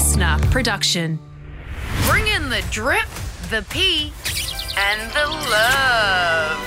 listener 0.00 0.38
production. 0.50 1.18
Bring 2.08 2.26
in 2.26 2.48
the 2.48 2.64
drip, 2.70 3.06
the 3.50 3.62
pee, 3.68 4.10
and 4.78 5.12
the 5.12 5.26
love. 5.28 6.58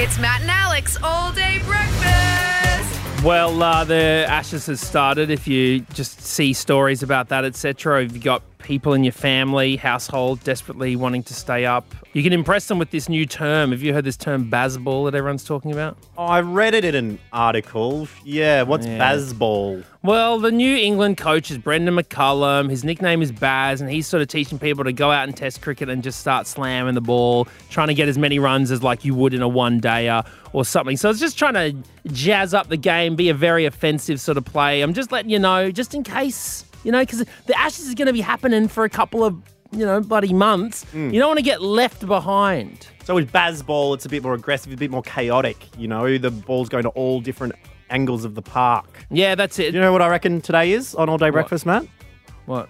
It's 0.00 0.18
Matt 0.18 0.40
and 0.40 0.50
Alex 0.50 0.98
all 1.00 1.30
day 1.30 1.60
breakfast. 1.64 3.22
Well, 3.22 3.62
uh, 3.62 3.84
the 3.84 4.26
Ashes 4.28 4.66
has 4.66 4.80
started. 4.80 5.30
If 5.30 5.46
you 5.46 5.80
just 5.94 6.20
see 6.20 6.52
stories 6.52 7.04
about 7.04 7.28
that, 7.28 7.44
etc., 7.44 8.02
you've 8.02 8.20
got 8.20 8.42
people 8.64 8.94
in 8.94 9.04
your 9.04 9.12
family, 9.12 9.76
household 9.76 10.42
desperately 10.42 10.96
wanting 10.96 11.22
to 11.22 11.34
stay 11.34 11.66
up, 11.66 11.94
you 12.14 12.22
can 12.22 12.32
impress 12.32 12.66
them 12.66 12.78
with 12.78 12.90
this 12.90 13.08
new 13.08 13.26
term. 13.26 13.70
Have 13.72 13.82
you 13.82 13.92
heard 13.92 14.04
this 14.04 14.16
term 14.16 14.50
Bazball 14.50 15.04
that 15.04 15.16
everyone's 15.16 15.44
talking 15.44 15.70
about? 15.70 15.98
Oh, 16.16 16.24
I 16.24 16.40
read 16.40 16.74
it 16.74 16.84
in 16.84 16.94
an 16.94 17.18
article. 17.32 18.08
Yeah, 18.24 18.62
what's 18.62 18.86
Yeah. 18.86 18.98
Bazball? 18.98 19.84
Well, 20.02 20.38
the 20.38 20.50
New 20.50 20.76
England 20.76 21.16
coach 21.18 21.50
is 21.50 21.58
Brendon 21.58 21.94
McCullum. 21.94 22.70
His 22.70 22.84
nickname 22.84 23.20
is 23.20 23.32
Baz, 23.32 23.80
and 23.80 23.90
he's 23.90 24.06
sort 24.06 24.22
of 24.22 24.28
teaching 24.28 24.58
people 24.58 24.84
to 24.84 24.92
go 24.92 25.10
out 25.10 25.28
and 25.28 25.36
test 25.36 25.60
cricket 25.60 25.88
and 25.88 26.02
just 26.02 26.20
start 26.20 26.46
slamming 26.46 26.94
the 26.94 27.00
ball, 27.00 27.48
trying 27.70 27.88
to 27.88 27.94
get 27.94 28.08
as 28.08 28.16
many 28.18 28.38
runs 28.38 28.70
as 28.70 28.82
like 28.82 29.04
you 29.04 29.14
would 29.14 29.34
in 29.34 29.42
a 29.42 29.48
one 29.48 29.80
dayer 29.80 30.26
or 30.52 30.64
something. 30.64 30.96
So 30.96 31.10
it's 31.10 31.20
just 31.20 31.38
trying 31.38 31.54
to 31.54 31.74
jazz 32.12 32.54
up 32.54 32.68
the 32.68 32.76
game, 32.76 33.16
be 33.16 33.28
a 33.28 33.34
very 33.34 33.66
offensive 33.66 34.20
sort 34.20 34.38
of 34.38 34.44
play. 34.44 34.82
I'm 34.82 34.94
just 34.94 35.10
letting 35.12 35.30
you 35.30 35.38
know, 35.38 35.70
just 35.70 35.94
in 35.94 36.02
case, 36.04 36.64
you 36.84 36.92
know, 36.92 37.00
because 37.00 37.24
the 37.46 37.58
Ashes 37.58 37.88
is 37.88 37.94
going 37.94 38.06
to 38.06 38.12
be 38.12 38.20
happening 38.20 38.68
for 38.68 38.84
a 38.84 38.90
couple 38.90 39.24
of, 39.24 39.42
you 39.72 39.84
know, 39.84 40.00
bloody 40.00 40.32
months. 40.32 40.84
Mm. 40.92 41.12
You 41.12 41.18
don't 41.18 41.28
want 41.28 41.38
to 41.38 41.44
get 41.44 41.62
left 41.62 42.06
behind. 42.06 42.86
So 43.04 43.14
with 43.14 43.32
Bazball, 43.32 43.94
it's 43.94 44.06
a 44.06 44.08
bit 44.08 44.22
more 44.22 44.34
aggressive, 44.34 44.72
a 44.72 44.76
bit 44.76 44.90
more 44.90 45.02
chaotic. 45.02 45.56
You 45.76 45.88
know, 45.88 46.16
the 46.16 46.30
ball's 46.30 46.68
going 46.68 46.84
to 46.84 46.90
all 46.90 47.20
different 47.20 47.54
angles 47.90 48.24
of 48.24 48.34
the 48.34 48.42
park. 48.42 49.06
Yeah, 49.10 49.34
that's 49.34 49.58
it. 49.58 49.74
You 49.74 49.80
know 49.80 49.92
what 49.92 50.02
I 50.02 50.08
reckon 50.08 50.40
today 50.40 50.72
is 50.72 50.94
on 50.94 51.08
All 51.08 51.18
Day 51.18 51.30
Breakfast, 51.30 51.66
Matt? 51.66 51.86
what? 52.46 52.68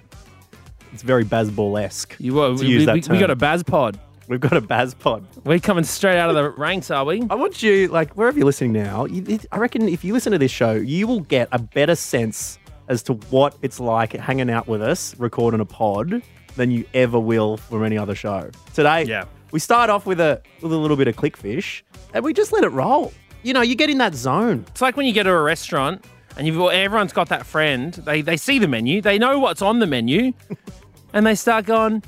It's 0.93 1.03
very 1.03 1.25
Bazball 1.25 1.83
esque. 1.83 2.15
You, 2.21 2.33
to 2.35 2.53
we, 2.55 2.67
use 2.67 2.87
we, 2.87 3.01
that 3.01 3.09
we 3.09 3.19
got 3.19 3.31
a 3.31 3.37
Baz 3.37 3.65
pod. 3.65 3.99
We've 4.29 4.41
got 4.41 4.57
a 4.57 4.61
Baz 4.61 4.95
pod. 4.95 5.27
We're 5.45 5.59
coming 5.59 5.85
straight 5.85 6.19
out 6.19 6.31
of 6.31 6.37
the 6.37 6.51
ranks, 6.59 6.91
are 6.91 7.05
we? 7.05 7.23
I 7.29 7.35
want 7.35 7.63
you, 7.63 7.89
like, 7.89 8.13
wherever 8.15 8.39
you're 8.39 8.47
listening 8.47 8.73
now, 8.73 9.05
you, 9.05 9.41
I 9.53 9.59
reckon 9.59 9.89
if 9.89 10.05
you 10.05 10.13
listen 10.13 10.33
to 10.33 10.39
this 10.39 10.53
show, 10.53 10.73
you 10.73 11.07
will 11.07 11.21
get 11.21 11.49
a 11.53 11.59
better 11.59 11.95
sense 11.95 12.59
as 12.89 13.03
to 13.05 13.15
what 13.31 13.57
it's 13.63 13.81
like 13.81 14.13
hanging 14.13 14.51
out 14.51 14.67
with 14.67 14.83
us, 14.83 15.19
recording 15.19 15.61
a 15.61 15.65
pod, 15.65 16.23
than 16.57 16.71
you 16.71 16.85
ever 16.95 17.19
will 17.19 17.57
from 17.57 17.85
any 17.85 17.99
other 17.99 18.15
show. 18.15 18.51
Today, 18.75 19.05
Yeah. 19.05 19.25
we 19.51 19.61
start 19.61 19.91
off 19.91 20.07
with 20.07 20.21
a 20.21 20.41
with 20.61 20.73
a 20.73 20.77
little 20.77 20.97
bit 20.97 21.09
of 21.09 21.17
clickfish, 21.17 21.83
and 22.13 22.25
we 22.25 22.33
just 22.33 22.53
let 22.53 22.65
it 22.65 22.71
roll. 22.71 23.13
You 23.43 23.53
know, 23.53 23.63
you 23.63 23.75
get 23.75 23.91
in 23.91 23.99
that 23.99 24.15
zone. 24.15 24.65
It's 24.69 24.81
like 24.81 24.97
when 24.97 25.07
you 25.07 25.13
go 25.13 25.23
to 25.23 25.31
a 25.31 25.43
restaurant 25.43 26.05
and 26.37 26.47
you've 26.47 26.61
everyone's 26.73 27.13
got 27.13 27.29
that 27.29 27.47
friend. 27.47 27.93
They 27.95 28.23
they 28.23 28.37
see 28.37 28.59
the 28.59 28.69
menu, 28.69 29.01
they 29.01 29.19
know 29.19 29.39
what's 29.39 29.63
on 29.63 29.79
the 29.79 29.87
menu, 29.87 30.33
and 31.13 31.27
they 31.27 31.35
start 31.35 31.67
going. 31.67 32.03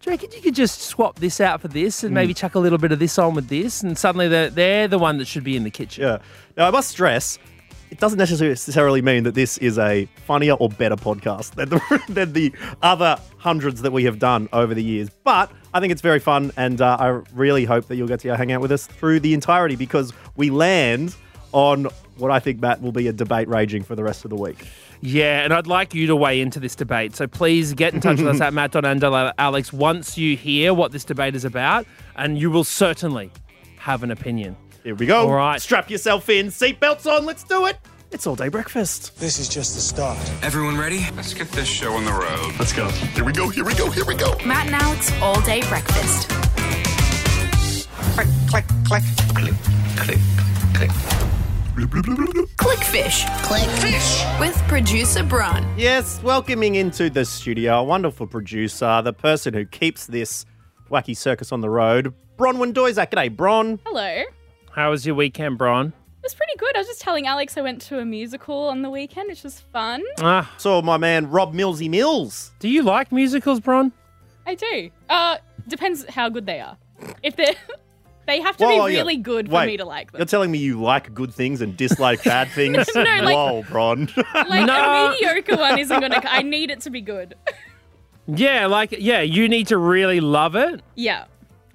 Do 0.00 0.12
you 0.12 0.18
reckon 0.18 0.30
you 0.36 0.40
could 0.40 0.54
just 0.54 0.82
swap 0.82 1.18
this 1.18 1.40
out 1.40 1.60
for 1.60 1.66
this 1.66 2.04
and 2.04 2.14
maybe 2.14 2.32
mm. 2.32 2.36
chuck 2.36 2.54
a 2.54 2.60
little 2.60 2.78
bit 2.78 2.92
of 2.92 3.00
this 3.00 3.18
on 3.18 3.34
with 3.34 3.48
this? 3.48 3.82
And 3.82 3.98
suddenly 3.98 4.28
they're, 4.28 4.50
they're 4.50 4.86
the 4.86 5.00
one 5.00 5.18
that 5.18 5.26
should 5.26 5.42
be 5.42 5.56
in 5.56 5.64
the 5.64 5.70
kitchen. 5.70 6.04
Yeah. 6.04 6.18
Now, 6.56 6.68
I 6.68 6.70
must 6.70 6.90
stress, 6.90 7.40
it 7.90 7.98
doesn't 7.98 8.18
necessarily 8.18 9.02
mean 9.02 9.24
that 9.24 9.34
this 9.34 9.58
is 9.58 9.78
a 9.78 10.06
funnier 10.26 10.54
or 10.54 10.68
better 10.68 10.96
podcast 10.96 11.54
than 11.54 11.68
the, 11.68 12.02
than 12.08 12.32
the 12.32 12.52
other 12.82 13.18
hundreds 13.38 13.82
that 13.82 13.92
we 13.92 14.04
have 14.04 14.18
done 14.18 14.48
over 14.52 14.74
the 14.74 14.82
years. 14.82 15.08
But 15.24 15.50
I 15.72 15.80
think 15.80 15.92
it's 15.92 16.02
very 16.02 16.20
fun, 16.20 16.52
and 16.56 16.80
uh, 16.80 16.96
I 16.98 17.06
really 17.34 17.64
hope 17.64 17.86
that 17.86 17.96
you'll 17.96 18.08
get 18.08 18.20
to 18.20 18.36
hang 18.36 18.52
out 18.52 18.60
with 18.60 18.72
us 18.72 18.86
through 18.86 19.20
the 19.20 19.34
entirety 19.34 19.76
because 19.76 20.12
we 20.36 20.50
land 20.50 21.14
on 21.52 21.86
what 22.18 22.30
I 22.30 22.38
think, 22.38 22.60
Matt, 22.60 22.82
will 22.82 22.92
be 22.92 23.08
a 23.08 23.12
debate 23.12 23.48
raging 23.48 23.82
for 23.82 23.94
the 23.94 24.02
rest 24.04 24.24
of 24.24 24.30
the 24.30 24.36
week. 24.36 24.66
Yeah, 25.00 25.44
and 25.44 25.52
I'd 25.52 25.66
like 25.66 25.94
you 25.94 26.06
to 26.06 26.16
weigh 26.16 26.40
into 26.40 26.58
this 26.58 26.74
debate. 26.74 27.14
So 27.14 27.26
please 27.26 27.74
get 27.74 27.94
in 27.94 28.00
touch 28.00 28.18
with 28.18 28.28
us 28.28 28.40
at 28.42 28.54
matt.and.alex 28.54 29.72
once 29.72 30.16
you 30.16 30.36
hear 30.36 30.72
what 30.74 30.92
this 30.92 31.04
debate 31.04 31.34
is 31.36 31.44
about, 31.44 31.86
and 32.16 32.38
you 32.38 32.50
will 32.50 32.64
certainly 32.64 33.30
have 33.78 34.02
an 34.02 34.10
opinion. 34.10 34.56
Here 34.86 34.94
we 34.94 35.06
go. 35.06 35.22
All 35.22 35.34
right. 35.34 35.60
Strap 35.60 35.90
yourself 35.90 36.28
in, 36.28 36.46
seatbelts 36.46 37.10
on, 37.12 37.26
let's 37.26 37.42
do 37.42 37.66
it. 37.66 37.76
It's 38.12 38.24
all 38.24 38.36
day 38.36 38.46
breakfast. 38.46 39.18
This 39.18 39.40
is 39.40 39.48
just 39.48 39.74
the 39.74 39.80
start. 39.80 40.16
Everyone 40.44 40.78
ready? 40.78 41.04
Let's 41.16 41.34
get 41.34 41.48
this 41.48 41.66
show 41.66 41.94
on 41.94 42.04
the 42.04 42.12
road. 42.12 42.54
Let's 42.56 42.72
go. 42.72 42.88
Here 42.88 43.24
we 43.24 43.32
go. 43.32 43.48
Here 43.48 43.64
we 43.64 43.74
go. 43.74 43.90
Here 43.90 44.04
we 44.04 44.14
go. 44.14 44.36
Matt 44.46 44.66
and 44.66 44.76
Alex 44.76 45.10
all 45.20 45.40
day 45.40 45.62
breakfast. 45.62 46.28
Click, 48.14 48.28
click, 48.48 48.64
click. 48.86 49.02
Click, 49.34 49.54
click, 49.96 50.20
click. 50.72 50.90
Clickfish. 52.56 53.24
Clickfish. 53.42 54.38
With 54.38 54.56
producer 54.68 55.24
Bron. 55.24 55.66
Yes, 55.76 56.22
welcoming 56.22 56.76
into 56.76 57.10
the 57.10 57.24
studio 57.24 57.80
a 57.80 57.82
wonderful 57.82 58.28
producer, 58.28 59.02
the 59.02 59.12
person 59.12 59.52
who 59.52 59.64
keeps 59.64 60.06
this 60.06 60.46
wacky 60.92 61.16
circus 61.16 61.50
on 61.50 61.60
the 61.60 61.70
road, 61.70 62.14
Bronwyn 62.38 62.72
Doizak. 62.72 63.10
G'day, 63.10 63.36
Bron. 63.36 63.80
Hello. 63.84 64.22
It 64.76 64.80
How 64.80 64.90
was 64.90 65.06
your 65.06 65.14
weekend, 65.14 65.58
Bron? 65.58 65.86
It 65.88 66.22
was 66.22 66.34
pretty 66.34 66.54
good. 66.58 66.74
I 66.76 66.80
was 66.80 66.86
just 66.88 67.00
telling 67.00 67.26
Alex 67.26 67.56
I 67.56 67.62
went 67.62 67.80
to 67.82 67.98
a 68.00 68.04
musical 68.04 68.68
on 68.68 68.82
the 68.82 68.90
weekend, 68.90 69.28
which 69.28 69.42
was 69.44 69.60
fun. 69.60 70.02
Ah, 70.20 70.52
Saw 70.58 70.82
my 70.82 70.96
man 70.96 71.30
Rob 71.30 71.54
Millsy 71.54 71.88
Mills. 71.88 72.52
do 72.58 72.68
you 72.68 72.82
like 72.82 73.12
musicals, 73.12 73.60
Bron? 73.60 73.92
I 74.46 74.54
do. 74.54 74.90
Uh, 75.08 75.36
depends 75.68 76.04
how 76.08 76.28
good 76.28 76.46
they 76.46 76.60
are. 76.60 76.76
If 77.22 77.36
they're, 77.36 77.54
they 78.26 78.40
have 78.40 78.56
to 78.58 78.64
Whoa, 78.64 78.86
be 78.86 78.92
yeah. 78.94 78.98
really 79.00 79.16
good 79.16 79.46
for 79.48 79.54
Wait, 79.54 79.66
me 79.66 79.76
to 79.76 79.84
like 79.84 80.12
them. 80.12 80.18
You're 80.20 80.26
telling 80.26 80.50
me 80.50 80.58
you 80.58 80.80
like 80.80 81.14
good 81.14 81.32
things 81.32 81.60
and 81.62 81.76
dislike 81.76 82.22
bad 82.24 82.48
things? 82.54 82.88
No, 82.94 83.02
like- 83.02 83.34
Whoa, 83.34 83.62
Bron. 83.70 84.08
Like 84.34 84.66
No. 84.66 85.06
a 85.06 85.10
mediocre 85.10 85.56
one 85.56 85.78
isn't 85.78 86.00
gonna. 86.00 86.20
I 86.24 86.42
need 86.42 86.70
it 86.70 86.80
to 86.82 86.90
be 86.90 87.00
good. 87.00 87.34
Yeah, 88.26 88.66
like 88.66 88.92
yeah, 88.98 89.20
you 89.20 89.48
need 89.48 89.68
to 89.68 89.78
really 89.78 90.18
love 90.20 90.56
it 90.56 90.82
yeah. 90.96 91.26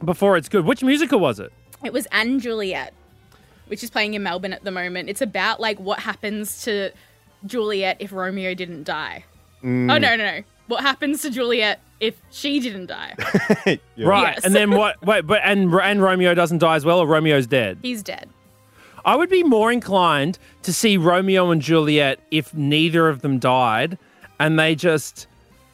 before 0.03 0.35
it's 0.35 0.49
good. 0.49 0.65
Which 0.65 0.83
musical 0.83 1.19
was 1.19 1.39
it? 1.39 1.51
It 1.83 1.93
was 1.93 2.07
& 2.23 2.37
Juliet, 2.39 2.93
which 3.67 3.83
is 3.83 3.89
playing 3.89 4.13
in 4.13 4.23
Melbourne 4.23 4.53
at 4.53 4.63
the 4.63 4.71
moment. 4.71 5.09
It's 5.09 5.21
about 5.21 5.59
like 5.59 5.79
what 5.79 5.99
happens 5.99 6.63
to 6.63 6.91
Juliet 7.45 7.97
if 7.99 8.11
Romeo 8.11 8.53
didn't 8.53 8.83
die. 8.83 9.25
Mm. 9.63 9.91
Oh 9.91 9.97
no, 9.97 10.15
no, 10.15 10.17
no. 10.17 10.41
What 10.67 10.81
happens 10.81 11.21
to 11.23 11.29
Juliet 11.29 11.79
if 11.99 12.15
she 12.31 12.59
didn't 12.59 12.85
die? 12.87 13.13
Right, 13.97 14.35
Yes. 14.35 14.45
and 14.45 14.55
then 14.55 14.71
what? 14.71 15.01
Wait, 15.05 15.27
but 15.27 15.41
and 15.43 15.73
and 15.73 16.01
Romeo 16.01 16.33
doesn't 16.33 16.59
die 16.59 16.75
as 16.75 16.85
well, 16.85 16.99
or 16.99 17.05
Romeo's 17.07 17.45
dead. 17.47 17.77
He's 17.81 18.01
dead. 18.03 18.29
I 19.03 19.15
would 19.15 19.29
be 19.29 19.43
more 19.43 19.71
inclined 19.71 20.37
to 20.63 20.71
see 20.73 20.95
Romeo 20.97 21.49
and 21.51 21.61
Juliet 21.61 22.19
if 22.31 22.53
neither 22.53 23.09
of 23.09 23.21
them 23.21 23.37
died, 23.39 23.97
and 24.39 24.57
they 24.59 24.75
just 24.75 25.27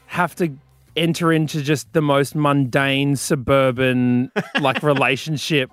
have 0.07 0.33
to 0.35 0.51
enter 0.97 1.31
into 1.31 1.61
just 1.61 1.93
the 1.93 2.01
most 2.01 2.35
mundane 2.35 3.15
suburban 3.15 4.31
like 4.59 4.83
relationship, 4.83 5.71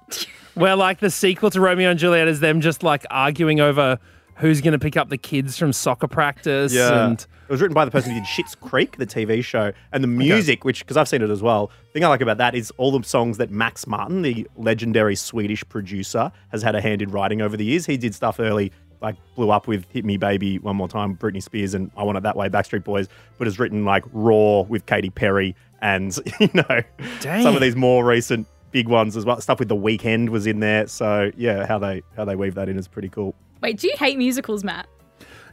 where 0.54 0.76
like 0.76 1.00
the 1.00 1.10
sequel 1.10 1.50
to 1.50 1.60
Romeo 1.60 1.90
and 1.90 1.98
Juliet 1.98 2.28
is 2.28 2.40
them 2.40 2.60
just 2.60 2.82
like 2.82 3.04
arguing 3.10 3.60
over 3.60 3.98
who's 4.36 4.60
going 4.60 4.72
to 4.72 4.78
pick 4.78 4.96
up 4.96 5.08
the 5.08 5.18
kids 5.18 5.56
from 5.58 5.72
soccer 5.72 6.08
practice 6.08 6.72
and. 7.08 7.26
It 7.46 7.52
was 7.52 7.60
written 7.60 7.74
by 7.74 7.84
the 7.84 7.90
person 7.90 8.12
who 8.12 8.20
did 8.20 8.26
Schitt's 8.26 8.54
Creek, 8.54 8.96
the 8.96 9.06
TV 9.06 9.44
show, 9.44 9.70
and 9.92 10.02
the 10.02 10.08
music, 10.08 10.64
which 10.64 10.78
because 10.78 10.96
I've 10.96 11.06
seen 11.08 11.20
it 11.20 11.28
as 11.28 11.42
well. 11.42 11.66
The 11.66 11.92
thing 11.92 12.02
I 12.04 12.08
like 12.08 12.22
about 12.22 12.38
that 12.38 12.54
is 12.54 12.72
all 12.78 12.98
the 12.98 13.06
songs 13.06 13.36
that 13.36 13.50
Max 13.50 13.86
Martin, 13.86 14.22
the 14.22 14.48
legendary 14.56 15.14
Swedish 15.14 15.62
producer, 15.68 16.32
has 16.48 16.62
had 16.62 16.74
a 16.74 16.80
hand 16.80 17.02
in 17.02 17.10
writing 17.10 17.42
over 17.42 17.54
the 17.54 17.64
years. 17.66 17.84
He 17.84 17.98
did 17.98 18.14
stuff 18.14 18.40
early, 18.40 18.72
like 19.04 19.16
blew 19.36 19.50
up 19.50 19.68
with 19.68 19.86
"Hit 19.90 20.04
Me 20.04 20.16
Baby" 20.16 20.58
one 20.58 20.76
more 20.76 20.88
time, 20.88 21.16
Britney 21.16 21.42
Spears, 21.42 21.74
and 21.74 21.90
"I 21.96 22.02
Want 22.02 22.18
It 22.18 22.22
That 22.22 22.36
Way," 22.36 22.48
Backstreet 22.48 22.82
Boys, 22.82 23.08
but 23.38 23.46
has 23.46 23.58
written 23.58 23.84
like 23.84 24.04
"Roar" 24.12 24.64
with 24.64 24.86
Katy 24.86 25.10
Perry, 25.10 25.54
and 25.80 26.18
you 26.40 26.50
know 26.54 26.82
some 27.20 27.54
of 27.54 27.60
these 27.60 27.76
more 27.76 28.04
recent 28.04 28.48
big 28.72 28.88
ones 28.88 29.16
as 29.16 29.24
well. 29.24 29.40
Stuff 29.40 29.60
with 29.60 29.68
The 29.68 29.76
Weeknd 29.76 30.30
was 30.30 30.46
in 30.46 30.60
there, 30.60 30.86
so 30.88 31.30
yeah, 31.36 31.66
how 31.66 31.78
they 31.78 32.02
how 32.16 32.24
they 32.24 32.34
weave 32.34 32.54
that 32.54 32.68
in 32.68 32.78
is 32.78 32.88
pretty 32.88 33.08
cool. 33.08 33.34
Wait, 33.62 33.78
do 33.78 33.86
you 33.86 33.94
hate 33.96 34.18
musicals, 34.18 34.64
Matt? 34.64 34.88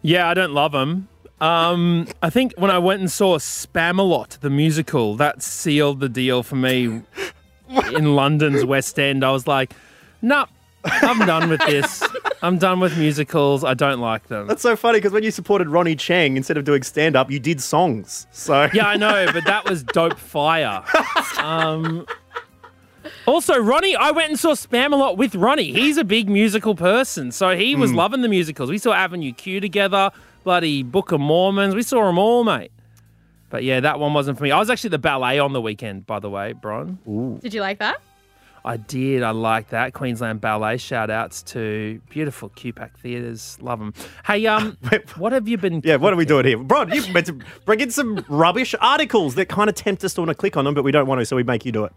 Yeah, 0.01 0.27
I 0.27 0.33
don't 0.33 0.53
love 0.53 0.71
them. 0.71 1.07
Um, 1.39 2.07
I 2.21 2.29
think 2.29 2.53
when 2.57 2.69
I 2.69 2.77
went 2.77 3.01
and 3.01 3.11
saw 3.11 3.37
Spamalot, 3.37 4.39
the 4.39 4.49
musical, 4.49 5.15
that 5.15 5.41
sealed 5.41 5.99
the 5.99 6.09
deal 6.09 6.43
for 6.43 6.55
me 6.55 7.01
in 7.93 8.15
London's 8.15 8.63
West 8.63 8.99
End. 8.99 9.23
I 9.23 9.31
was 9.31 9.47
like, 9.47 9.73
nah, 10.21 10.45
I'm 10.85 11.19
done 11.25 11.49
with 11.49 11.61
this. 11.61 12.03
I'm 12.41 12.57
done 12.57 12.79
with 12.79 12.97
musicals. 12.97 13.63
I 13.63 13.73
don't 13.73 13.99
like 13.99 14.27
them. 14.27 14.47
That's 14.47 14.61
so 14.63 14.75
funny 14.75 14.97
because 14.97 15.11
when 15.11 15.23
you 15.23 15.31
supported 15.31 15.69
Ronny 15.69 15.95
Chieng 15.95 16.35
instead 16.35 16.57
of 16.57 16.63
doing 16.63 16.81
stand 16.83 17.15
up, 17.15 17.29
you 17.29 17.39
did 17.39 17.61
songs. 17.61 18.25
So 18.31 18.67
Yeah, 18.73 18.87
I 18.87 18.97
know, 18.97 19.27
but 19.31 19.45
that 19.45 19.69
was 19.69 19.83
dope 19.83 20.17
fire. 20.17 20.83
Um, 21.37 22.05
also, 23.25 23.57
Ronny, 23.59 23.95
I 23.95 24.11
went 24.11 24.29
and 24.29 24.39
saw 24.39 24.53
Spamalot 24.53 25.17
with 25.17 25.35
Ronny. 25.35 25.71
He's 25.71 25.97
a 25.97 26.03
big 26.03 26.29
musical 26.29 26.75
person, 26.75 27.31
so 27.31 27.55
he 27.55 27.75
was 27.75 27.93
loving 27.93 28.21
the 28.21 28.27
musicals. 28.29 28.69
We 28.69 28.77
saw 28.77 28.93
Avenue 28.93 29.33
Q 29.33 29.59
together, 29.59 30.11
bloody 30.43 30.83
Book 30.83 31.11
of 31.11 31.19
Mormons. 31.19 31.75
We 31.75 31.83
saw 31.83 32.05
them 32.05 32.17
all, 32.17 32.43
mate. 32.43 32.71
But 33.49 33.63
yeah, 33.63 33.81
that 33.81 33.99
one 33.99 34.13
wasn't 34.13 34.37
for 34.37 34.43
me. 34.45 34.51
I 34.51 34.59
was 34.59 34.69
actually 34.69 34.87
at 34.89 34.91
the 34.91 34.97
ballet 34.99 35.37
on 35.37 35.53
the 35.53 35.61
weekend, 35.61 36.07
by 36.07 36.19
the 36.19 36.29
way, 36.29 36.53
Bron. 36.53 37.39
Did 37.41 37.53
you 37.53 37.61
like 37.61 37.79
that? 37.79 38.01
I 38.63 38.77
did. 38.77 39.23
I 39.23 39.31
like 39.31 39.69
that. 39.69 39.93
Queensland 39.93 40.39
Ballet 40.39 40.77
shout 40.77 41.09
outs 41.09 41.41
to 41.43 41.99
beautiful 42.09 42.49
QPAC 42.49 42.91
theatres. 42.97 43.57
Love 43.61 43.79
them. 43.79 43.93
Hey, 44.25 44.45
um, 44.45 44.77
what 45.17 45.31
have 45.31 45.47
you 45.47 45.57
been. 45.57 45.81
Yeah, 45.83 45.95
what 45.95 46.13
are 46.13 46.15
we 46.15 46.25
doing 46.25 46.45
here? 46.45 46.57
Bron, 46.57 46.91
you 46.91 47.01
meant 47.11 47.25
to 47.27 47.39
bring 47.65 47.79
in 47.79 47.91
some 47.91 48.23
rubbish 48.29 48.75
articles 48.79 49.35
that 49.35 49.49
kind 49.49 49.69
of 49.69 49.75
tempt 49.75 50.03
us 50.03 50.13
to 50.15 50.21
want 50.21 50.29
to 50.29 50.35
click 50.35 50.57
on 50.57 50.65
them, 50.65 50.73
but 50.73 50.83
we 50.83 50.91
don't 50.91 51.07
want 51.07 51.19
to, 51.19 51.25
so 51.25 51.35
we 51.35 51.43
make 51.43 51.65
you 51.65 51.71
do 51.71 51.85
it. 51.85 51.93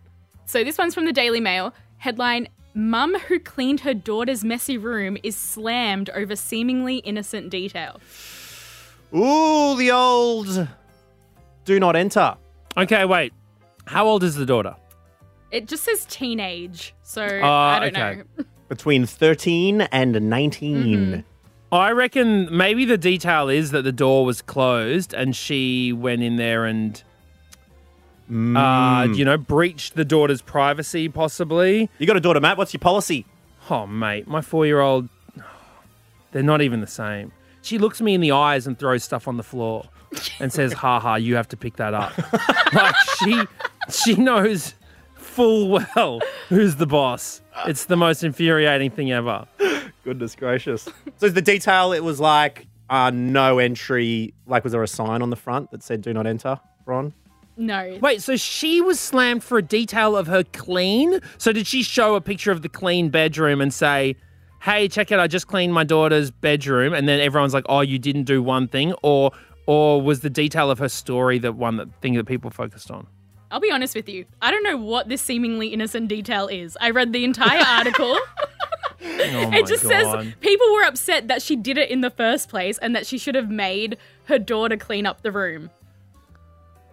So 0.46 0.64
this 0.64 0.78
one's 0.78 0.94
from 0.94 1.04
the 1.04 1.12
Daily 1.12 1.40
Mail. 1.40 1.74
Headline 1.98 2.48
Mum 2.74 3.16
who 3.28 3.38
cleaned 3.38 3.80
her 3.80 3.94
daughter's 3.94 4.42
messy 4.42 4.76
room 4.76 5.16
is 5.22 5.36
slammed 5.36 6.10
over 6.10 6.34
seemingly 6.34 6.96
innocent 6.98 7.48
detail. 7.50 8.00
Ooh, 9.14 9.76
the 9.76 9.92
old 9.92 10.68
do 11.64 11.78
not 11.78 11.94
enter. 11.94 12.36
Okay, 12.76 13.04
wait. 13.04 13.32
How 13.86 14.06
old 14.06 14.24
is 14.24 14.34
the 14.34 14.44
daughter? 14.44 14.74
It 15.54 15.68
just 15.68 15.84
says 15.84 16.04
teenage, 16.06 16.96
so 17.04 17.22
Oh, 17.22 17.46
I 17.46 17.76
uh, 17.76 17.78
don't 17.78 17.96
okay. 17.96 18.22
know. 18.36 18.44
Between 18.68 19.06
13 19.06 19.82
and 19.82 20.28
19. 20.28 20.84
Mm-hmm. 20.84 21.20
I 21.72 21.92
reckon 21.92 22.48
maybe 22.54 22.84
the 22.84 22.98
detail 22.98 23.48
is 23.48 23.70
that 23.70 23.82
the 23.82 23.92
door 23.92 24.24
was 24.24 24.42
closed 24.42 25.14
and 25.14 25.34
she 25.34 25.92
went 25.92 26.24
in 26.24 26.36
there 26.36 26.64
and, 26.64 27.00
uh, 28.28 28.32
mm. 28.32 29.16
you 29.16 29.24
know, 29.24 29.38
breached 29.38 29.94
the 29.94 30.04
daughter's 30.04 30.42
privacy, 30.42 31.08
possibly. 31.08 31.88
You 31.98 32.06
got 32.08 32.16
a 32.16 32.20
daughter, 32.20 32.40
Matt. 32.40 32.58
What's 32.58 32.74
your 32.74 32.80
policy? 32.80 33.24
Oh, 33.70 33.86
mate, 33.86 34.26
my 34.26 34.40
four 34.40 34.66
year 34.66 34.80
old, 34.80 35.08
they're 36.32 36.42
not 36.42 36.62
even 36.62 36.80
the 36.80 36.88
same. 36.88 37.30
She 37.62 37.78
looks 37.78 38.00
me 38.00 38.14
in 38.14 38.20
the 38.20 38.32
eyes 38.32 38.66
and 38.66 38.76
throws 38.76 39.04
stuff 39.04 39.28
on 39.28 39.36
the 39.36 39.44
floor 39.44 39.88
and 40.40 40.52
says, 40.52 40.72
ha 40.72 40.98
ha, 40.98 41.14
you 41.14 41.36
have 41.36 41.46
to 41.48 41.56
pick 41.56 41.76
that 41.76 41.94
up. 41.94 42.12
like 42.72 42.94
she, 43.20 43.44
she 43.88 44.14
knows 44.16 44.74
full 45.34 45.68
well 45.68 46.20
who's 46.48 46.76
the 46.76 46.86
boss. 46.86 47.40
It's 47.66 47.86
the 47.86 47.96
most 47.96 48.22
infuriating 48.22 48.90
thing 48.90 49.12
ever. 49.12 49.46
Goodness 50.04 50.34
gracious. 50.36 50.88
so 51.16 51.28
the 51.28 51.42
detail, 51.42 51.92
it 51.92 52.04
was 52.04 52.20
like 52.20 52.66
uh, 52.90 53.10
no 53.10 53.58
entry. 53.58 54.34
Like, 54.46 54.64
was 54.64 54.72
there 54.72 54.82
a 54.82 54.88
sign 54.88 55.22
on 55.22 55.30
the 55.30 55.36
front 55.36 55.70
that 55.70 55.82
said 55.82 56.02
do 56.02 56.12
not 56.12 56.26
enter, 56.26 56.60
Ron? 56.86 57.12
No. 57.56 57.98
Wait, 58.00 58.20
so 58.20 58.36
she 58.36 58.80
was 58.80 58.98
slammed 58.98 59.44
for 59.44 59.58
a 59.58 59.62
detail 59.62 60.16
of 60.16 60.26
her 60.26 60.42
clean? 60.42 61.20
So 61.38 61.52
did 61.52 61.66
she 61.66 61.82
show 61.82 62.16
a 62.16 62.20
picture 62.20 62.50
of 62.50 62.62
the 62.62 62.68
clean 62.68 63.10
bedroom 63.10 63.60
and 63.60 63.72
say, 63.72 64.16
"Hey, 64.62 64.88
check 64.88 65.12
it! 65.12 65.20
I 65.20 65.28
just 65.28 65.46
cleaned 65.46 65.72
my 65.72 65.84
daughter's 65.84 66.30
bedroom," 66.30 66.92
and 66.92 67.08
then 67.08 67.20
everyone's 67.20 67.54
like, 67.54 67.66
"Oh, 67.68 67.80
you 67.80 67.98
didn't 67.98 68.24
do 68.24 68.42
one 68.42 68.66
thing," 68.68 68.92
or 69.02 69.30
or 69.66 70.02
was 70.02 70.20
the 70.20 70.30
detail 70.30 70.70
of 70.70 70.78
her 70.80 70.88
story 70.88 71.38
the 71.38 71.52
one 71.52 71.76
that 71.76 71.88
thing 72.00 72.14
that 72.14 72.26
people 72.26 72.50
focused 72.50 72.90
on? 72.90 73.06
I'll 73.54 73.60
be 73.60 73.70
honest 73.70 73.94
with 73.94 74.08
you. 74.08 74.24
I 74.42 74.50
don't 74.50 74.64
know 74.64 74.76
what 74.76 75.08
this 75.08 75.22
seemingly 75.22 75.68
innocent 75.68 76.08
detail 76.08 76.48
is. 76.48 76.76
I 76.80 76.90
read 76.90 77.12
the 77.12 77.22
entire 77.24 77.64
article. 77.78 78.18
Oh 79.06 79.50
it 79.52 79.66
just 79.68 79.84
says 79.84 80.26
people 80.40 80.72
were 80.74 80.82
upset 80.82 81.28
that 81.28 81.40
she 81.40 81.54
did 81.54 81.78
it 81.78 81.88
in 81.88 82.00
the 82.00 82.10
first 82.10 82.48
place 82.48 82.78
and 82.78 82.96
that 82.96 83.06
she 83.06 83.16
should 83.16 83.36
have 83.36 83.48
made 83.48 83.96
her 84.24 84.40
daughter 84.40 84.76
clean 84.76 85.06
up 85.06 85.22
the 85.22 85.30
room. 85.30 85.70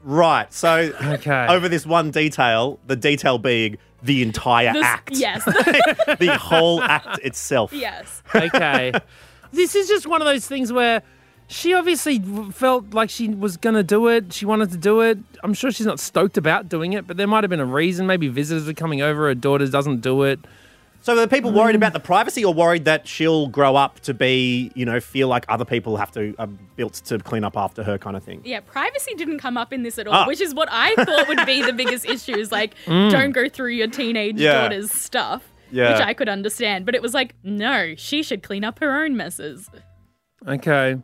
Right. 0.03 0.51
So 0.53 0.91
Okay. 1.01 1.47
over 1.49 1.67
this 1.67 1.83
one 1.85 2.11
detail, 2.11 2.79
the 2.85 2.95
detail 2.95 3.39
being 3.39 3.77
the 4.03 4.21
entire 4.21 4.73
This- 4.73 4.85
act. 4.85 5.11
Yes. 5.15 5.43
the 5.45 6.37
whole 6.39 6.81
act 6.83 7.19
itself. 7.23 7.73
yes. 7.73 8.21
okay. 8.35 8.91
this 9.51 9.73
is 9.73 9.87
just 9.87 10.05
one 10.05 10.21
of 10.21 10.27
those 10.27 10.45
things 10.47 10.71
where 10.71 11.01
she 11.51 11.73
obviously 11.73 12.19
felt 12.51 12.93
like 12.93 13.09
she 13.09 13.27
was 13.27 13.57
going 13.57 13.75
to 13.75 13.83
do 13.83 14.07
it. 14.07 14.31
She 14.31 14.45
wanted 14.45 14.71
to 14.71 14.77
do 14.77 15.01
it. 15.01 15.17
I'm 15.43 15.53
sure 15.53 15.69
she's 15.71 15.85
not 15.85 15.99
stoked 15.99 16.37
about 16.37 16.69
doing 16.69 16.93
it, 16.93 17.05
but 17.05 17.17
there 17.17 17.27
might 17.27 17.43
have 17.43 17.49
been 17.49 17.59
a 17.59 17.65
reason. 17.65 18.07
Maybe 18.07 18.29
visitors 18.29 18.69
are 18.69 18.73
coming 18.73 19.01
over. 19.01 19.27
Her 19.27 19.35
daughter 19.35 19.67
doesn't 19.67 19.99
do 19.99 20.23
it. 20.23 20.39
So 21.01 21.17
are 21.19 21.27
people 21.27 21.51
worried 21.51 21.73
mm. 21.73 21.77
about 21.77 21.93
the 21.93 21.99
privacy 21.99 22.45
or 22.45 22.53
worried 22.53 22.85
that 22.85 23.07
she'll 23.07 23.47
grow 23.47 23.75
up 23.75 23.99
to 24.01 24.13
be, 24.13 24.71
you 24.75 24.85
know, 24.85 24.99
feel 24.99 25.27
like 25.27 25.45
other 25.49 25.65
people 25.65 25.97
have 25.97 26.11
to 26.11 26.35
are 26.37 26.47
built 26.47 26.93
to 26.93 27.17
clean 27.17 27.43
up 27.43 27.57
after 27.57 27.83
her 27.83 27.97
kind 27.97 28.15
of 28.15 28.23
thing? 28.23 28.41
Yeah, 28.45 28.59
privacy 28.61 29.15
didn't 29.15 29.39
come 29.39 29.57
up 29.57 29.73
in 29.73 29.83
this 29.83 29.97
at 29.97 30.07
all, 30.07 30.13
Ah. 30.13 30.27
which 30.27 30.39
is 30.39 30.53
what 30.53 30.69
I 30.71 30.93
thought 31.03 31.27
would 31.27 31.45
be 31.45 31.63
the 31.63 31.73
biggest 31.73 32.05
issue 32.05 32.37
is 32.37 32.51
like, 32.51 32.75
mm. 32.85 33.09
don't 33.09 33.31
go 33.31 33.49
through 33.49 33.71
your 33.71 33.87
teenage 33.87 34.39
Yeah. 34.39 34.61
daughter's 34.61 34.91
stuff, 34.91 35.43
Yeah. 35.71 35.91
which 35.91 36.01
I 36.01 36.13
could 36.13 36.29
understand. 36.29 36.85
But 36.85 36.93
it 36.93 37.01
was 37.01 37.15
like, 37.15 37.33
no, 37.43 37.95
she 37.97 38.21
should 38.21 38.43
clean 38.43 38.63
up 38.63 38.77
her 38.79 39.03
own 39.03 39.17
messes. 39.17 39.69
Okay. 40.47 40.97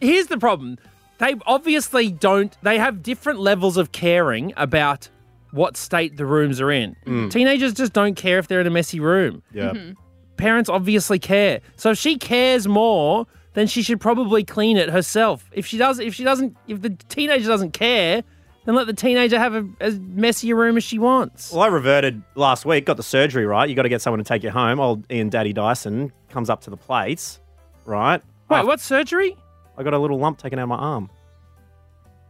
Here's 0.00 0.26
the 0.26 0.38
problem. 0.38 0.78
They 1.18 1.34
obviously 1.46 2.10
don't, 2.10 2.56
they 2.62 2.78
have 2.78 3.02
different 3.02 3.40
levels 3.40 3.76
of 3.76 3.92
caring 3.92 4.54
about 4.56 5.08
what 5.50 5.76
state 5.76 6.16
the 6.16 6.24
rooms 6.24 6.60
are 6.60 6.70
in. 6.70 6.96
Mm. 7.06 7.30
Teenagers 7.30 7.74
just 7.74 7.92
don't 7.92 8.14
care 8.14 8.38
if 8.38 8.48
they're 8.48 8.60
in 8.60 8.66
a 8.66 8.70
messy 8.70 9.00
room. 9.00 9.42
Yeah. 9.52 9.72
Mm-hmm. 9.72 9.92
Parents 10.36 10.70
obviously 10.70 11.18
care. 11.18 11.60
So 11.76 11.90
if 11.90 11.98
she 11.98 12.16
cares 12.16 12.66
more, 12.66 13.26
then 13.54 13.66
she 13.66 13.82
should 13.82 14.00
probably 14.00 14.44
clean 14.44 14.76
it 14.76 14.88
herself. 14.88 15.50
If 15.52 15.66
she 15.66 15.76
does 15.76 15.98
if 15.98 16.14
she 16.14 16.24
doesn't 16.24 16.56
if 16.68 16.80
the 16.80 16.90
teenager 17.08 17.48
doesn't 17.48 17.72
care, 17.72 18.22
then 18.64 18.74
let 18.74 18.86
the 18.86 18.94
teenager 18.94 19.38
have 19.38 19.54
a, 19.54 19.68
as 19.80 19.98
messy 19.98 20.50
a 20.50 20.54
room 20.54 20.76
as 20.76 20.84
she 20.84 20.98
wants. 20.98 21.52
Well, 21.52 21.62
I 21.62 21.66
reverted 21.66 22.22
last 22.36 22.64
week, 22.64 22.86
got 22.86 22.96
the 22.96 23.02
surgery, 23.02 23.44
right? 23.44 23.68
You 23.68 23.74
got 23.74 23.82
to 23.82 23.88
get 23.88 24.00
someone 24.00 24.18
to 24.18 24.24
take 24.24 24.42
you 24.42 24.50
home. 24.50 24.80
Old 24.80 25.10
Ian 25.12 25.28
Daddy 25.28 25.52
Dyson 25.52 26.12
comes 26.30 26.48
up 26.48 26.62
to 26.62 26.70
the 26.70 26.76
plates, 26.76 27.40
right? 27.84 28.22
Wait, 28.48 28.64
what 28.64 28.80
surgery? 28.80 29.36
I 29.80 29.82
got 29.82 29.94
a 29.94 29.98
little 29.98 30.18
lump 30.18 30.36
taken 30.38 30.58
out 30.58 30.64
of 30.64 30.68
my 30.68 30.76
arm. 30.76 31.08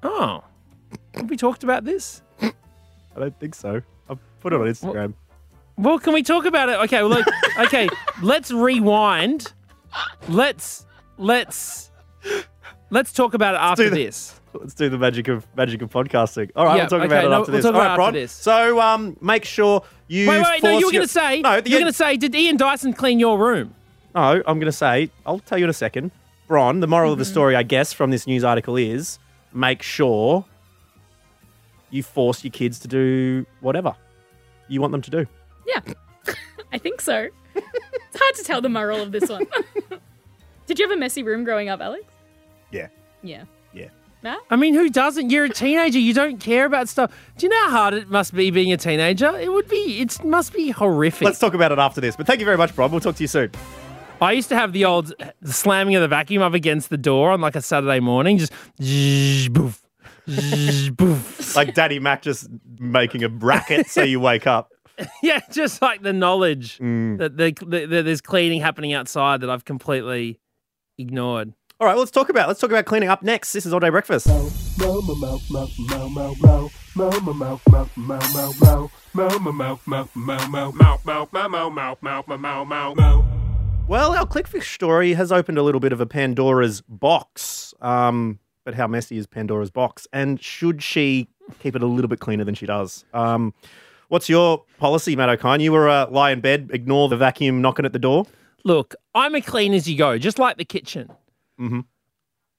Oh. 0.04 0.44
Have 1.14 1.28
we 1.28 1.36
talked 1.36 1.64
about 1.64 1.84
this? 1.84 2.22
I 2.40 2.52
don't 3.18 3.38
think 3.40 3.56
so. 3.56 3.82
I've 4.08 4.18
put 4.38 4.52
it 4.52 4.60
on 4.60 4.66
Instagram. 4.68 5.14
Well, 5.76 5.98
can 5.98 6.12
we 6.12 6.22
talk 6.22 6.44
about 6.44 6.68
it? 6.68 6.78
Okay, 6.82 6.98
well, 7.02 7.08
look, 7.08 7.26
okay, 7.58 7.88
let's 8.22 8.52
rewind. 8.52 9.52
Let's 10.28 10.86
let's 11.18 11.90
let's 12.90 13.12
talk 13.12 13.34
about 13.34 13.56
it 13.56 13.60
after 13.60 13.90
the- 13.90 13.96
this. 14.04 14.36
Let's 14.54 14.74
do 14.74 14.88
the 14.88 14.98
magic 14.98 15.26
of 15.26 15.44
magic 15.56 15.82
of 15.82 15.90
podcasting. 15.90 16.50
All 16.54 16.66
right, 16.66 16.76
Yeah, 16.76 16.82
we'll 16.82 16.90
talk 16.90 16.98
okay, 17.00 17.06
about 17.06 17.24
it 17.24 17.28
no, 17.30 17.40
after 17.40 17.52
we'll 17.52 17.58
this. 17.58 17.64
talk 17.64 17.74
All 17.74 17.80
about 17.80 17.88
right, 17.90 17.96
Bron. 17.96 18.08
after 18.10 18.20
this. 18.20 18.32
So, 18.32 18.80
um, 18.80 19.16
make 19.20 19.44
sure 19.44 19.82
you. 20.06 20.28
Wait, 20.28 20.40
wait, 20.42 20.62
no, 20.62 20.70
you 20.70 20.76
were 20.76 20.80
your- 20.82 20.92
going 20.92 21.02
to 21.02 21.08
say, 21.08 21.40
no. 21.40 21.52
you're 21.54 21.60
the- 21.62 21.70
going 21.70 21.86
to 21.86 21.92
say, 21.92 22.16
did 22.16 22.32
Ian 22.32 22.56
Dyson 22.56 22.92
clean 22.92 23.18
your 23.18 23.38
room? 23.38 23.74
No, 24.14 24.20
I'm 24.46 24.58
going 24.58 24.60
to 24.66 24.72
say. 24.72 25.10
I'll 25.26 25.38
tell 25.40 25.58
you 25.58 25.64
in 25.64 25.70
a 25.70 25.72
second. 25.72 26.10
Bron, 26.50 26.80
the 26.80 26.88
moral 26.88 27.12
of 27.12 27.14
Mm-hmm. 27.16 27.20
the 27.20 27.24
story, 27.26 27.54
I 27.54 27.62
guess, 27.62 27.92
from 27.92 28.10
this 28.10 28.26
news 28.26 28.42
article 28.42 28.76
is 28.76 29.20
make 29.52 29.82
sure 29.82 30.44
you 31.90 32.02
force 32.02 32.42
your 32.42 32.50
kids 32.50 32.80
to 32.80 32.88
do 32.88 33.46
whatever 33.60 33.94
you 34.68 34.80
want 34.80 34.90
them 34.90 35.00
to 35.02 35.10
do. 35.12 35.26
Yeah, 35.64 35.80
I 36.72 36.78
think 36.78 37.00
so. 37.00 37.28
It's 37.54 38.16
hard 38.20 38.34
to 38.34 38.42
tell 38.42 38.60
the 38.60 38.68
moral 38.68 39.00
of 39.00 39.12
this 39.12 39.28
one. 39.30 39.46
Did 40.66 40.80
you 40.80 40.88
have 40.88 40.96
a 40.96 40.98
messy 40.98 41.22
room 41.22 41.44
growing 41.44 41.68
up, 41.68 41.80
Alex? 41.80 42.04
Yeah. 42.72 42.88
Yeah. 43.22 43.44
Yeah. 43.72 43.88
Matt? 44.24 44.40
I 44.50 44.56
mean, 44.56 44.74
who 44.74 44.90
doesn't? 44.90 45.30
You're 45.30 45.44
a 45.44 45.48
teenager. 45.50 46.00
You 46.00 46.12
don't 46.14 46.38
care 46.40 46.64
about 46.66 46.88
stuff. 46.88 47.12
Do 47.38 47.46
you 47.46 47.50
know 47.50 47.64
how 47.66 47.70
hard 47.70 47.94
it 47.94 48.08
must 48.10 48.34
be 48.34 48.50
being 48.50 48.72
a 48.72 48.76
teenager? 48.76 49.36
It 49.38 49.52
would 49.52 49.68
be. 49.68 50.00
It 50.00 50.24
must 50.24 50.52
be 50.52 50.70
horrific. 50.70 51.22
Let's 51.26 51.38
talk 51.38 51.54
about 51.54 51.70
it 51.70 51.78
after 51.78 52.00
this. 52.00 52.16
But 52.16 52.26
thank 52.26 52.40
you 52.40 52.44
very 52.46 52.58
much, 52.58 52.74
Bron. 52.74 52.90
We'll 52.90 53.00
talk 53.00 53.14
to 53.16 53.22
you 53.22 53.28
soon. 53.28 53.52
I 54.20 54.32
used 54.32 54.48
to 54.50 54.56
have 54.56 54.72
the 54.72 54.84
old 54.84 55.12
slamming 55.44 55.94
of 55.96 56.02
the 56.02 56.08
vacuum 56.08 56.42
up 56.42 56.54
against 56.54 56.90
the 56.90 56.98
door 56.98 57.30
on 57.30 57.40
like 57.40 57.56
a 57.56 57.62
Saturday 57.62 58.00
morning, 58.00 58.38
just 58.38 58.52
zzzz, 58.80 59.50
boof, 59.52 59.82
zzzz, 60.28 60.94
boof. 60.96 61.56
Like 61.56 61.74
Daddy 61.74 61.98
Mac 61.98 62.22
just 62.22 62.48
making 62.78 63.24
a 63.24 63.28
racket 63.28 63.86
so 63.88 64.02
you 64.02 64.20
wake 64.20 64.46
up. 64.46 64.70
Yeah, 65.22 65.40
just 65.50 65.80
like 65.80 66.02
the 66.02 66.12
knowledge 66.12 66.78
Mm. 66.78 67.16
that, 67.18 67.36
the, 67.38 67.52
that 67.68 67.88
that 67.88 68.04
there's 68.04 68.20
cleaning 68.20 68.60
happening 68.60 68.92
outside 68.92 69.40
that 69.40 69.48
I've 69.48 69.64
completely 69.64 70.38
ignored. 70.98 71.54
All 71.80 71.86
right, 71.86 71.96
let's 71.96 72.10
talk 72.10 72.28
about 72.28 72.48
let's 72.48 72.60
talk 72.60 72.68
about 72.68 72.84
cleaning 72.84 73.08
up 73.08 73.22
next. 73.22 73.54
This 73.54 73.64
is 73.64 73.72
all 73.72 73.80
day 73.80 73.88
breakfast. 73.88 74.26
Well, 83.90 84.14
our 84.14 84.24
Clickfish 84.24 84.72
story 84.72 85.14
has 85.14 85.32
opened 85.32 85.58
a 85.58 85.64
little 85.64 85.80
bit 85.80 85.92
of 85.92 86.00
a 86.00 86.06
Pandora's 86.06 86.80
box. 86.82 87.74
Um, 87.80 88.38
but 88.64 88.74
how 88.74 88.86
messy 88.86 89.16
is 89.16 89.26
Pandora's 89.26 89.72
box? 89.72 90.06
And 90.12 90.40
should 90.40 90.80
she 90.80 91.26
keep 91.58 91.74
it 91.74 91.82
a 91.82 91.86
little 91.88 92.06
bit 92.06 92.20
cleaner 92.20 92.44
than 92.44 92.54
she 92.54 92.66
does? 92.66 93.04
Um, 93.12 93.52
what's 94.06 94.28
your 94.28 94.62
policy, 94.78 95.16
Matt 95.16 95.40
Okine? 95.40 95.60
You 95.60 95.72
were 95.72 95.88
uh, 95.88 96.08
lie 96.08 96.30
in 96.30 96.40
bed, 96.40 96.70
ignore 96.72 97.08
the 97.08 97.16
vacuum 97.16 97.60
knocking 97.60 97.84
at 97.84 97.92
the 97.92 97.98
door. 97.98 98.26
Look, 98.62 98.94
I'm 99.16 99.34
a 99.34 99.40
clean 99.40 99.74
as 99.74 99.88
you 99.88 99.98
go, 99.98 100.18
just 100.18 100.38
like 100.38 100.56
the 100.56 100.64
kitchen. 100.64 101.10
Mhm. 101.58 101.86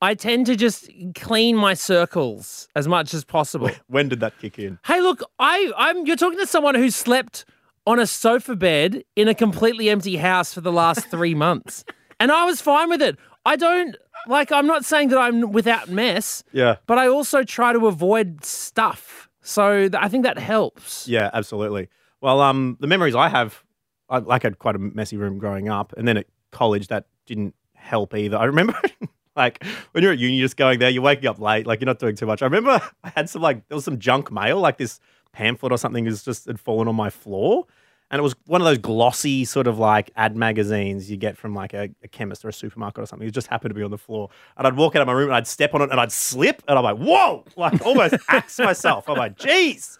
I 0.01 0.15
tend 0.15 0.47
to 0.47 0.57
just 0.57 0.89
clean 1.15 1.55
my 1.55 1.75
circles 1.75 2.67
as 2.75 2.89
much 2.89 3.13
as 3.13 3.23
possible. 3.23 3.69
When 3.87 4.09
did 4.09 4.19
that 4.19 4.37
kick 4.37 4.59
in? 4.59 4.79
Hey, 4.83 4.99
look, 4.99 5.23
I, 5.39 5.71
I'm. 5.77 6.05
You're 6.05 6.17
talking 6.17 6.39
to 6.39 6.45
someone 6.45 6.75
who 6.75 6.89
slept 6.89 7.45
on 7.87 7.99
a 7.99 8.05
sofa 8.07 8.55
bed 8.55 9.03
in 9.15 9.27
a 9.27 9.33
completely 9.33 9.89
empty 9.89 10.17
house 10.17 10.53
for 10.53 10.61
the 10.61 10.71
last 10.71 11.07
three 11.09 11.33
months, 11.45 11.83
and 12.19 12.31
I 12.31 12.45
was 12.45 12.61
fine 12.61 12.89
with 12.89 13.01
it. 13.01 13.17
I 13.45 13.55
don't 13.55 13.95
like. 14.27 14.51
I'm 14.51 14.67
not 14.67 14.85
saying 14.85 15.09
that 15.09 15.17
I'm 15.17 15.51
without 15.51 15.89
mess, 15.89 16.43
Yeah. 16.53 16.75
but 16.85 16.97
I 16.99 17.07
also 17.07 17.43
try 17.43 17.73
to 17.73 17.87
avoid 17.87 18.45
stuff. 18.45 19.29
So 19.41 19.89
th- 19.89 19.93
I 19.95 20.07
think 20.07 20.23
that 20.25 20.37
helps. 20.37 21.07
Yeah, 21.07 21.29
absolutely. 21.33 21.89
Well, 22.21 22.39
um, 22.41 22.77
the 22.79 22.85
memories 22.85 23.15
I 23.15 23.29
have, 23.29 23.63
I 24.09 24.19
like 24.19 24.45
I 24.45 24.49
had 24.49 24.59
quite 24.59 24.75
a 24.75 24.79
messy 24.79 25.17
room 25.17 25.39
growing 25.39 25.69
up, 25.69 25.93
and 25.97 26.07
then 26.07 26.17
at 26.17 26.27
college 26.51 26.87
that 26.89 27.05
didn't 27.25 27.55
help 27.73 28.13
either. 28.15 28.37
I 28.37 28.45
remember. 28.45 28.79
Like 29.33 29.63
when 29.93 30.03
you're 30.03 30.11
at 30.11 30.19
uni, 30.19 30.35
you're 30.35 30.43
just 30.43 30.57
going 30.57 30.79
there, 30.79 30.89
you're 30.89 31.01
waking 31.01 31.25
up 31.29 31.39
late, 31.39 31.65
like 31.65 31.79
you're 31.79 31.85
not 31.85 31.99
doing 31.99 32.17
too 32.17 32.25
much. 32.25 32.41
I 32.41 32.45
remember 32.45 32.81
I 33.05 33.09
had 33.15 33.29
some 33.29 33.41
like 33.41 33.65
there 33.69 33.77
was 33.77 33.85
some 33.85 33.97
junk 33.97 34.29
mail, 34.29 34.59
like 34.59 34.77
this 34.77 34.99
pamphlet 35.33 35.71
or 35.71 35.77
something 35.77 36.05
is 36.05 36.23
just 36.23 36.45
had 36.45 36.59
fallen 36.59 36.87
on 36.87 36.95
my 36.95 37.09
floor. 37.09 37.65
And 38.11 38.19
it 38.19 38.23
was 38.23 38.35
one 38.45 38.59
of 38.59 38.65
those 38.65 38.77
glossy 38.77 39.45
sort 39.45 39.67
of 39.67 39.79
like 39.79 40.11
ad 40.17 40.35
magazines 40.35 41.09
you 41.09 41.15
get 41.15 41.37
from 41.37 41.55
like 41.55 41.73
a, 41.73 41.89
a 42.03 42.09
chemist 42.09 42.43
or 42.43 42.49
a 42.49 42.53
supermarket 42.53 43.01
or 43.01 43.05
something. 43.05 43.25
It 43.25 43.31
just 43.31 43.47
happened 43.47 43.69
to 43.69 43.73
be 43.75 43.83
on 43.83 43.91
the 43.91 43.97
floor. 43.97 44.29
And 44.57 44.67
I'd 44.67 44.75
walk 44.75 44.97
out 44.97 45.01
of 45.01 45.07
my 45.07 45.13
room 45.13 45.29
and 45.29 45.35
I'd 45.35 45.47
step 45.47 45.73
on 45.73 45.81
it 45.81 45.91
and 45.91 45.99
I'd 45.99 46.11
slip. 46.11 46.61
And 46.67 46.77
I'm 46.77 46.83
like, 46.83 46.97
whoa, 46.97 47.45
like 47.55 47.85
almost 47.85 48.15
axe 48.29 48.59
myself. 48.59 49.07
I'm 49.07 49.17
like, 49.17 49.37
geez, 49.37 49.97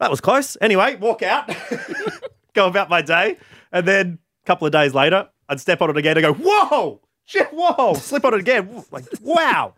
that 0.00 0.10
was 0.10 0.20
close. 0.20 0.56
Anyway, 0.60 0.96
walk 0.96 1.22
out, 1.22 1.48
go 2.54 2.66
about 2.66 2.90
my 2.90 3.02
day. 3.02 3.36
And 3.70 3.86
then 3.86 4.18
a 4.42 4.46
couple 4.46 4.66
of 4.66 4.72
days 4.72 4.92
later, 4.92 5.28
I'd 5.48 5.60
step 5.60 5.80
on 5.82 5.90
it 5.90 5.96
again 5.96 6.18
and 6.18 6.24
go, 6.24 6.34
whoa, 6.44 7.00
shit, 7.24 7.48
whoa, 7.52 7.94
slip 7.94 8.24
on 8.24 8.34
it 8.34 8.40
again. 8.40 8.84
Like, 8.90 9.04
wow. 9.20 9.74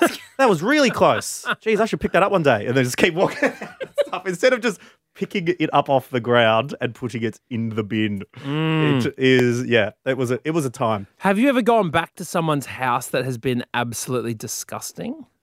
That 0.38 0.48
was 0.48 0.62
really 0.62 0.90
close. 0.90 1.44
Jeez, 1.62 1.78
I 1.80 1.84
should 1.84 2.00
pick 2.00 2.12
that 2.12 2.22
up 2.22 2.32
one 2.32 2.42
day 2.42 2.66
and 2.66 2.76
then 2.76 2.84
just 2.84 2.96
keep 2.96 3.14
walking 3.14 3.52
stuff 4.06 4.26
instead 4.26 4.52
of 4.52 4.60
just 4.60 4.80
picking 5.14 5.46
it 5.60 5.70
up 5.72 5.88
off 5.88 6.10
the 6.10 6.20
ground 6.20 6.74
and 6.80 6.94
putting 6.94 7.22
it 7.22 7.38
in 7.50 7.68
the 7.68 7.84
bin. 7.84 8.22
It 8.44 9.14
is, 9.18 9.64
yeah, 9.66 9.90
it 10.04 10.16
was 10.16 10.30
a, 10.32 10.40
it 10.44 10.50
was 10.52 10.64
a 10.64 10.70
time. 10.70 11.06
Have 11.18 11.38
you 11.38 11.48
ever 11.48 11.62
gone 11.62 11.90
back 11.90 12.14
to 12.16 12.24
someone's 12.24 12.66
house 12.66 13.08
that 13.08 13.24
has 13.24 13.38
been 13.38 13.64
absolutely 13.74 14.34
disgusting? 14.34 15.26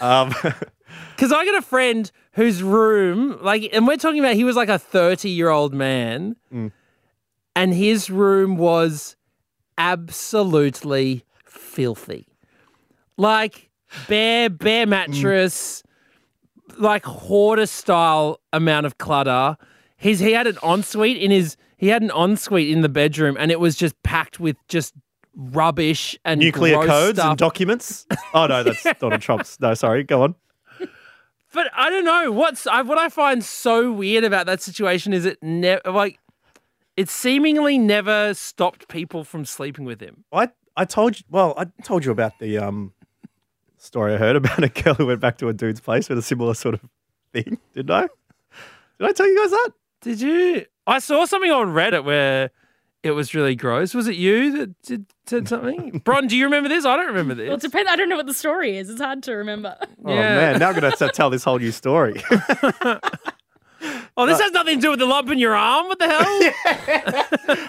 Um, 0.00 0.32
Because 1.16 1.32
I 1.32 1.44
got 1.44 1.56
a 1.58 1.62
friend 1.62 2.10
whose 2.32 2.62
room, 2.62 3.38
like, 3.42 3.68
and 3.72 3.86
we're 3.86 3.96
talking 3.96 4.20
about 4.20 4.34
he 4.34 4.44
was 4.44 4.56
like 4.56 4.68
a 4.68 4.78
30 4.78 5.28
year 5.28 5.48
old 5.48 5.74
man, 5.74 6.36
and 7.56 7.74
his 7.74 8.10
room 8.10 8.56
was 8.56 9.16
absolutely 9.78 11.24
filthy. 11.44 12.26
Like, 13.20 13.68
bare, 14.08 14.48
bare 14.48 14.86
mattress, 14.86 15.82
like 16.78 17.04
hoarder 17.04 17.66
style 17.66 18.40
amount 18.50 18.86
of 18.86 18.96
clutter. 18.96 19.58
His, 19.98 20.20
he 20.20 20.32
had 20.32 20.46
an 20.46 20.56
ensuite 20.62 21.18
in 21.18 21.30
his, 21.30 21.58
he 21.76 21.88
had 21.88 22.00
an 22.00 22.10
ensuite 22.16 22.70
in 22.70 22.80
the 22.80 22.88
bedroom, 22.88 23.36
and 23.38 23.50
it 23.50 23.60
was 23.60 23.76
just 23.76 24.02
packed 24.02 24.40
with 24.40 24.56
just 24.68 24.94
rubbish 25.36 26.18
and 26.24 26.40
nuclear 26.40 26.82
codes 26.86 27.18
stuff. 27.18 27.32
and 27.32 27.38
documents. 27.38 28.06
Oh 28.32 28.46
no, 28.46 28.62
that's 28.62 28.82
Donald 28.98 29.20
Trump's. 29.20 29.60
No, 29.60 29.74
sorry, 29.74 30.02
go 30.02 30.22
on. 30.22 30.34
But 31.52 31.70
I 31.76 31.90
don't 31.90 32.06
know 32.06 32.32
what's 32.32 32.66
I, 32.66 32.80
what 32.80 32.96
I 32.96 33.10
find 33.10 33.44
so 33.44 33.92
weird 33.92 34.24
about 34.24 34.46
that 34.46 34.62
situation 34.62 35.12
is 35.12 35.26
it 35.26 35.42
never 35.42 35.82
like 35.90 36.18
it 36.96 37.10
seemingly 37.10 37.76
never 37.76 38.32
stopped 38.32 38.88
people 38.88 39.24
from 39.24 39.44
sleeping 39.44 39.84
with 39.84 40.00
him. 40.00 40.24
I 40.32 40.48
I 40.74 40.86
told 40.86 41.18
you. 41.18 41.24
Well, 41.28 41.52
I 41.58 41.66
told 41.82 42.04
you 42.04 42.12
about 42.12 42.38
the 42.38 42.56
um 42.58 42.92
story 43.82 44.14
I 44.14 44.18
heard 44.18 44.36
about 44.36 44.62
a 44.64 44.68
girl 44.68 44.94
who 44.94 45.06
went 45.06 45.20
back 45.20 45.38
to 45.38 45.48
a 45.48 45.52
dude's 45.52 45.80
place 45.80 46.08
with 46.08 46.18
a 46.18 46.22
similar 46.22 46.54
sort 46.54 46.74
of 46.76 46.80
thing. 47.32 47.58
Didn't 47.74 47.90
I? 47.90 48.02
Did 48.98 49.08
I 49.08 49.12
tell 49.12 49.26
you 49.26 49.38
guys 49.38 49.50
that? 49.50 49.70
Did 50.02 50.20
you? 50.20 50.66
I 50.86 50.98
saw 50.98 51.24
something 51.24 51.50
on 51.50 51.68
Reddit 51.68 52.04
where 52.04 52.50
it 53.02 53.12
was 53.12 53.34
really 53.34 53.54
gross. 53.54 53.94
Was 53.94 54.08
it 54.08 54.16
you 54.16 54.58
that 54.58 54.82
did 54.82 55.06
said 55.26 55.48
something? 55.48 55.98
Bron, 56.04 56.26
do 56.26 56.36
you 56.36 56.44
remember 56.44 56.68
this? 56.68 56.84
I 56.84 56.96
don't 56.96 57.06
remember 57.06 57.34
this. 57.34 57.46
Well, 57.48 57.56
it 57.56 57.62
depends. 57.62 57.90
I 57.90 57.96
don't 57.96 58.08
know 58.08 58.16
what 58.16 58.26
the 58.26 58.34
story 58.34 58.76
is. 58.76 58.90
It's 58.90 59.00
hard 59.00 59.22
to 59.24 59.32
remember. 59.34 59.76
Oh 60.04 60.12
Yeah. 60.12 60.36
man, 60.36 60.58
now 60.58 60.68
I'm 60.68 60.74
gonna 60.74 60.90
have 60.90 60.98
to 60.98 61.08
tell 61.08 61.30
this 61.30 61.44
whole 61.44 61.58
new 61.58 61.70
story. 61.72 62.22
oh, 64.16 64.26
this 64.26 64.40
has 64.40 64.52
nothing 64.52 64.76
to 64.78 64.82
do 64.82 64.90
with 64.90 64.98
the 64.98 65.06
lump 65.06 65.30
in 65.30 65.38
your 65.38 65.54
arm. 65.54 65.86
What 65.88 65.98
the 65.98 66.08
hell? 66.08 66.26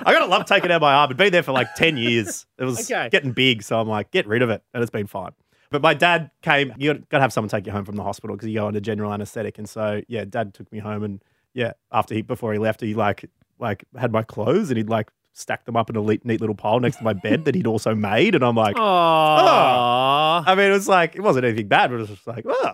I 0.06 0.12
got 0.14 0.22
a 0.22 0.26
lump 0.26 0.48
taken 0.48 0.72
out 0.72 0.82
my 0.82 0.94
arm. 0.94 1.08
It'd 1.10 1.18
been 1.18 1.32
there 1.32 1.44
for 1.44 1.52
like 1.54 1.76
10 1.76 1.96
years. 1.98 2.46
It 2.58 2.66
was 2.66 2.90
Okay. 2.92 3.10
getting 3.10 3.32
big. 3.32 3.64
So 3.64 3.80
I'm 3.80 3.88
like, 3.88 4.12
get 4.12 4.28
rid 4.28 4.42
of 4.42 4.50
it. 4.50 4.64
And 4.74 4.82
it's 4.82 4.92
been 4.92 5.08
fine. 5.08 5.32
But 5.72 5.82
my 5.82 5.94
dad 5.94 6.30
came, 6.42 6.74
you 6.78 6.94
got 6.94 7.18
to 7.18 7.22
have 7.22 7.34
someone 7.34 7.50
take 7.50 7.66
you 7.66 7.72
home 7.72 7.86
from 7.86 7.96
the 7.96 8.04
hospital 8.04 8.36
because 8.36 8.50
you 8.50 8.56
go 8.56 8.68
under 8.68 8.80
general 8.82 9.12
anesthetic. 9.14 9.58
And 9.58 9.68
so, 9.68 10.02
yeah, 10.08 10.26
dad 10.26 10.54
took 10.54 10.72
me 10.72 10.80
home. 10.80 11.02
And 11.04 11.24
yeah, 11.54 11.72
after 11.92 12.14
he, 12.14 12.22
before 12.22 12.52
he 12.54 12.60
left, 12.60 12.82
he 12.82 12.94
like, 12.94 13.26
like 13.58 13.86
had 13.98 14.12
my 14.12 14.22
clothes 14.22 14.70
and 14.70 14.78
he'd 14.78 14.90
like 14.90 15.10
stacked 15.34 15.66
them 15.66 15.78
up 15.78 15.90
in 15.90 15.96
a 15.96 16.02
neat 16.02 16.26
little 16.42 16.56
pile 16.56 16.82
next 16.82 16.98
to 16.98 17.04
my 17.06 17.14
bed 17.14 17.46
that 17.46 17.56
he'd 17.56 17.68
also 17.68 17.96
made. 17.96 18.36
And 18.36 18.44
I'm 18.44 18.56
like, 18.56 18.76
Aww. 18.76 20.44
I 20.46 20.56
mean, 20.56 20.68
it 20.70 20.74
was 20.74 20.88
like, 20.90 21.16
it 21.16 21.22
wasn't 21.22 21.46
anything 21.46 21.68
bad, 21.68 21.90
but 21.90 21.96
it 21.96 22.00
was 22.00 22.10
just 22.10 22.28
like, 22.28 22.46
oh, 22.48 22.74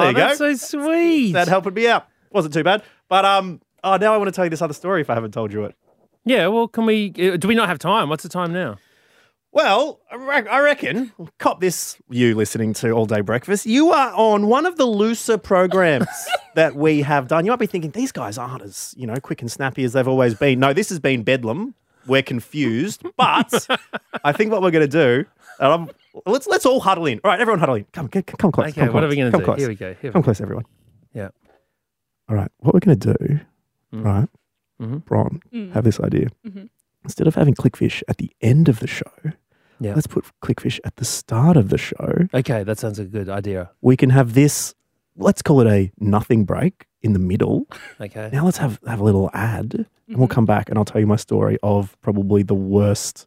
There 0.00 0.08
you 0.10 0.14
that's 0.14 0.38
go. 0.38 0.54
so 0.54 0.80
sweet. 0.82 1.32
that 1.32 1.48
helped 1.48 1.72
me 1.72 1.88
out. 1.88 2.06
Wasn't 2.30 2.52
too 2.52 2.62
bad. 2.64 2.82
But, 3.08 3.24
um, 3.24 3.60
oh, 3.82 3.96
now 3.96 4.12
I 4.12 4.18
want 4.18 4.28
to 4.28 4.32
tell 4.32 4.44
you 4.44 4.50
this 4.50 4.60
other 4.62 4.74
story 4.74 5.00
if 5.00 5.08
I 5.08 5.14
haven't 5.14 5.32
told 5.32 5.50
you 5.52 5.64
it. 5.64 5.74
yeah, 6.26 6.46
well, 6.48 6.68
can 6.68 6.84
we? 6.84 7.12
uh, 7.18 7.38
Do 7.38 7.48
we 7.48 7.54
not 7.54 7.68
have 7.68 7.78
time? 7.78 8.10
What's 8.10 8.22
the 8.22 8.28
time 8.28 8.52
now? 8.52 8.76
Well, 9.50 10.00
I 10.10 10.60
reckon, 10.60 11.10
cop 11.38 11.60
this, 11.60 11.96
you 12.10 12.34
listening 12.34 12.74
to 12.74 12.90
All 12.90 13.06
Day 13.06 13.22
Breakfast. 13.22 13.64
You 13.66 13.90
are 13.92 14.12
on 14.14 14.46
one 14.46 14.66
of 14.66 14.76
the 14.76 14.84
looser 14.84 15.38
programs 15.38 16.06
that 16.54 16.74
we 16.76 17.00
have 17.02 17.28
done. 17.28 17.44
You 17.46 17.52
might 17.52 17.58
be 17.58 17.66
thinking, 17.66 17.90
these 17.92 18.12
guys 18.12 18.36
aren't 18.36 18.62
as, 18.62 18.94
you 18.96 19.06
know, 19.06 19.16
quick 19.16 19.40
and 19.40 19.50
snappy 19.50 19.84
as 19.84 19.94
they've 19.94 20.06
always 20.06 20.34
been. 20.34 20.60
No, 20.60 20.72
this 20.74 20.90
has 20.90 21.00
been 21.00 21.22
Bedlam. 21.22 21.74
We're 22.06 22.22
confused. 22.22 23.02
But 23.16 23.66
I 24.22 24.32
think 24.32 24.52
what 24.52 24.60
we're 24.62 24.70
going 24.70 24.88
to 24.88 24.92
do, 25.22 25.24
and 25.60 25.72
I'm, 25.72 25.90
let's 26.26 26.46
let's 26.46 26.64
all 26.66 26.80
huddle 26.80 27.06
in. 27.06 27.20
All 27.24 27.30
right, 27.30 27.40
everyone 27.40 27.58
huddle 27.58 27.74
in. 27.76 27.84
Come, 27.92 28.08
come, 28.08 28.22
come 28.22 28.52
close. 28.52 28.68
Okay, 28.68 28.82
come 28.84 28.92
what 28.94 29.02
are 29.04 29.08
we 29.08 29.16
going 29.16 29.32
to 29.32 29.38
do? 29.38 29.44
Close. 29.44 29.58
Here 29.58 29.68
we 29.68 29.74
go. 29.74 29.94
Here 30.00 30.12
Come 30.12 30.20
we 30.20 30.22
go. 30.22 30.24
close, 30.24 30.40
everyone. 30.40 30.64
Yeah. 31.14 31.28
All 32.28 32.36
right, 32.36 32.50
what 32.58 32.74
we're 32.74 32.80
going 32.80 32.98
to 32.98 33.14
do, 33.14 33.40
Mm. 33.94 34.04
right, 34.04 34.28
Mhm. 34.80 35.04
Bron, 35.06 35.40
Mm. 35.52 35.72
have 35.72 35.84
this 35.84 35.98
idea. 36.00 36.28
Mm-hmm. 36.46 36.64
Instead 37.08 37.26
of 37.26 37.34
having 37.34 37.54
Clickfish 37.54 38.02
at 38.06 38.18
the 38.18 38.30
end 38.42 38.68
of 38.68 38.80
the 38.80 38.86
show, 38.86 39.10
Yeah. 39.80 39.94
let's 39.94 40.06
put 40.06 40.26
Clickfish 40.42 40.78
at 40.84 40.96
the 40.96 41.06
start 41.06 41.56
of 41.56 41.70
the 41.70 41.78
show. 41.78 42.28
Okay, 42.34 42.62
that 42.64 42.78
sounds 42.78 42.98
a 42.98 43.06
good 43.06 43.30
idea. 43.30 43.70
we 43.80 43.96
can 43.96 44.10
have 44.10 44.34
this 44.34 44.74
let's 45.16 45.40
call 45.42 45.60
it 45.62 45.66
a 45.66 45.90
nothing 45.98 46.44
break 46.44 46.86
in 47.02 47.12
the 47.12 47.18
middle 47.18 47.66
Okay. 48.00 48.28
now 48.32 48.44
let's 48.44 48.58
have 48.58 48.78
have 48.86 49.00
a 49.00 49.04
little 49.04 49.30
ad 49.34 49.74
and 49.74 49.86
we'll 50.08 50.28
mm-hmm. 50.28 50.34
come 50.34 50.44
back 50.46 50.68
and 50.68 50.78
i'll 50.78 50.84
tell 50.84 51.00
you 51.00 51.06
my 51.08 51.16
story 51.16 51.58
of 51.62 51.96
probably 52.02 52.42
the 52.44 52.54
worst 52.54 53.26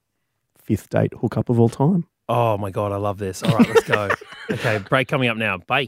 fifth 0.58 0.90
date 0.90 1.12
hookup 1.20 1.50
of 1.50 1.60
all 1.60 1.70
time 1.70 2.06
Oh 2.30 2.58
my 2.58 2.72
god, 2.72 2.94
I 2.94 2.96
love 2.96 3.18
this. 3.18 3.44
All 3.44 3.58
right, 3.58 3.68
let's 3.68 3.84
go. 3.84 4.10
okay, 4.52 4.78
break 4.90 5.10
coming 5.10 5.28
up 5.28 5.36
now. 5.36 5.58
Bye. 5.58 5.88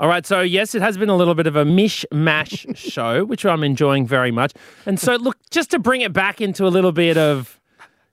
All 0.00 0.08
right, 0.08 0.24
so 0.24 0.40
yes, 0.40 0.74
it 0.74 0.80
has 0.80 0.96
been 0.96 1.10
a 1.10 1.14
little 1.14 1.34
bit 1.34 1.46
of 1.46 1.56
a 1.56 1.64
mishmash 1.64 2.74
show, 2.92 3.22
which 3.26 3.44
I'm 3.44 3.62
enjoying 3.62 4.06
very 4.06 4.30
much. 4.30 4.54
And 4.86 4.98
so, 4.98 5.16
look, 5.16 5.36
just 5.50 5.70
to 5.72 5.78
bring 5.78 6.00
it 6.00 6.14
back 6.14 6.40
into 6.40 6.66
a 6.66 6.68
little 6.72 6.90
bit 6.90 7.18
of, 7.18 7.60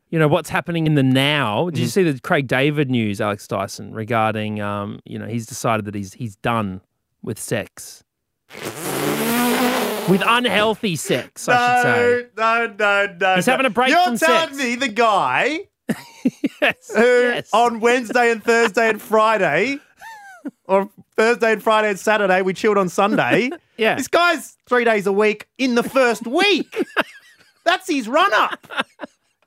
you 0.10 0.20
know, 0.20 0.27
what's 0.27 0.50
happening 0.50 0.86
in 0.86 0.96
the 0.96 1.03
now. 1.03 1.70
Did 1.70 1.79
you 1.79 1.88
see 1.88 2.03
the 2.03 2.20
Craig 2.20 2.46
David 2.46 2.89
news, 2.91 3.22
Alex 3.22 3.48
Dyson, 3.48 3.94
regarding, 3.94 4.60
um, 4.60 5.00
you 5.06 5.17
know, 5.17 5.27
he's 5.27 5.46
decided 5.46 5.86
that 5.86 5.96
he's 5.96 6.12
he's 6.15 6.36
done 6.36 6.82
with 7.22 7.39
sex, 7.39 8.03
with 10.10 10.22
unhealthy 10.25 10.98
sex, 10.98 11.48
I 11.48 11.82
should 11.82 11.84
say. 11.84 12.27
no 12.38 12.75
no 12.77 13.15
no 13.17 13.36
He's 13.36 13.46
having 13.46 13.65
a 13.65 13.70
break 13.70 13.91
you're 13.91 14.03
from 14.03 14.17
telling 14.17 14.50
sex. 14.50 14.58
me 14.58 14.75
the 14.75 14.88
guy 14.89 15.60
Yes, 16.62 16.91
who 16.94 17.01
yes. 17.01 17.50
on 17.53 17.79
wednesday 17.79 18.32
and 18.32 18.44
thursday 18.44 18.89
and 18.89 19.01
friday 19.01 19.79
or 20.66 20.89
thursday 21.16 21.54
and 21.54 21.63
friday 21.63 21.89
and 21.89 22.00
saturday 22.00 22.42
we 22.42 22.54
chilled 22.54 22.77
on 22.77 22.89
sunday 22.89 23.50
Yeah. 23.77 23.94
this 23.96 24.08
guy's 24.08 24.58
three 24.68 24.84
days 24.86 25.06
a 25.06 25.12
week 25.12 25.48
in 25.60 25.75
the 25.75 25.84
first 25.84 26.25
week 26.25 26.84
that's 27.63 27.88
his 27.88 28.08
run-up 28.08 28.66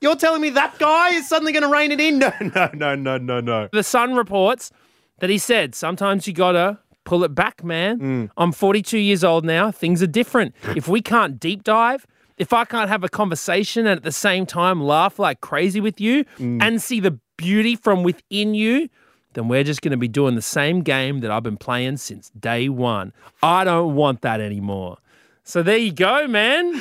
you're 0.01 0.17
telling 0.17 0.41
me 0.41 0.51
that 0.51 0.79
guy 0.79 1.11
is 1.11 1.29
suddenly 1.29 1.53
going 1.53 1.65
to 1.65 1.69
rein 1.69 1.91
it 1.91 2.01
in 2.01 2.19
no 2.19 2.33
no 2.41 2.71
no 2.75 2.95
no 2.95 3.19
no 3.19 3.41
no 3.41 3.69
The 3.73 3.83
Sun 3.83 4.15
reports 4.15 4.71
that 5.19 5.31
he 5.31 5.37
said, 5.39 5.75
sometimes 5.75 6.27
you 6.27 6.33
gotta 6.33 6.79
pull 7.05 7.25
it 7.25 7.35
back, 7.35 7.63
man. 7.65 7.99
Mm. 7.99 8.31
I'm 8.37 8.53
42 8.53 8.99
years 8.99 9.23
old 9.25 9.45
now. 9.45 9.71
Things 9.71 10.03
are 10.03 10.07
different. 10.07 10.55
if 10.77 10.89
we 10.89 11.03
can't 11.03 11.39
deep 11.39 11.65
dive, 11.65 12.07
if 12.39 12.53
I 12.53 12.65
can't 12.65 12.89
have 12.89 13.05
a 13.05 13.09
conversation 13.09 13.87
and 13.87 13.97
at 13.99 14.03
the 14.03 14.13
same 14.13 14.47
time 14.47 14.81
laugh 14.83 15.19
like 15.19 15.41
crazy 15.41 15.81
with 15.81 16.01
you 16.01 16.25
mm. 16.39 16.63
and 16.63 16.81
see 16.81 17.01
the 17.01 17.19
beauty 17.37 17.77
from 17.77 18.03
within 18.03 18.55
you, 18.55 18.89
then 19.35 19.49
we're 19.49 19.65
just 19.65 19.83
going 19.83 19.93
to 19.93 19.97
be 19.97 20.09
doing 20.09 20.35
the 20.35 20.43
same 20.43 20.83
game 20.83 21.21
that 21.21 21.31
I've 21.31 21.43
been 21.43 21.57
playing 21.57 21.99
since 21.99 22.31
day 22.31 22.69
one. 22.69 23.13
I 23.43 23.65
don't 23.65 23.95
want 23.95 24.23
that 24.23 24.41
anymore. 24.41 24.99
So 25.45 25.63
there 25.63 25.77
you 25.77 25.93
go, 25.93 26.27
man. 26.27 26.81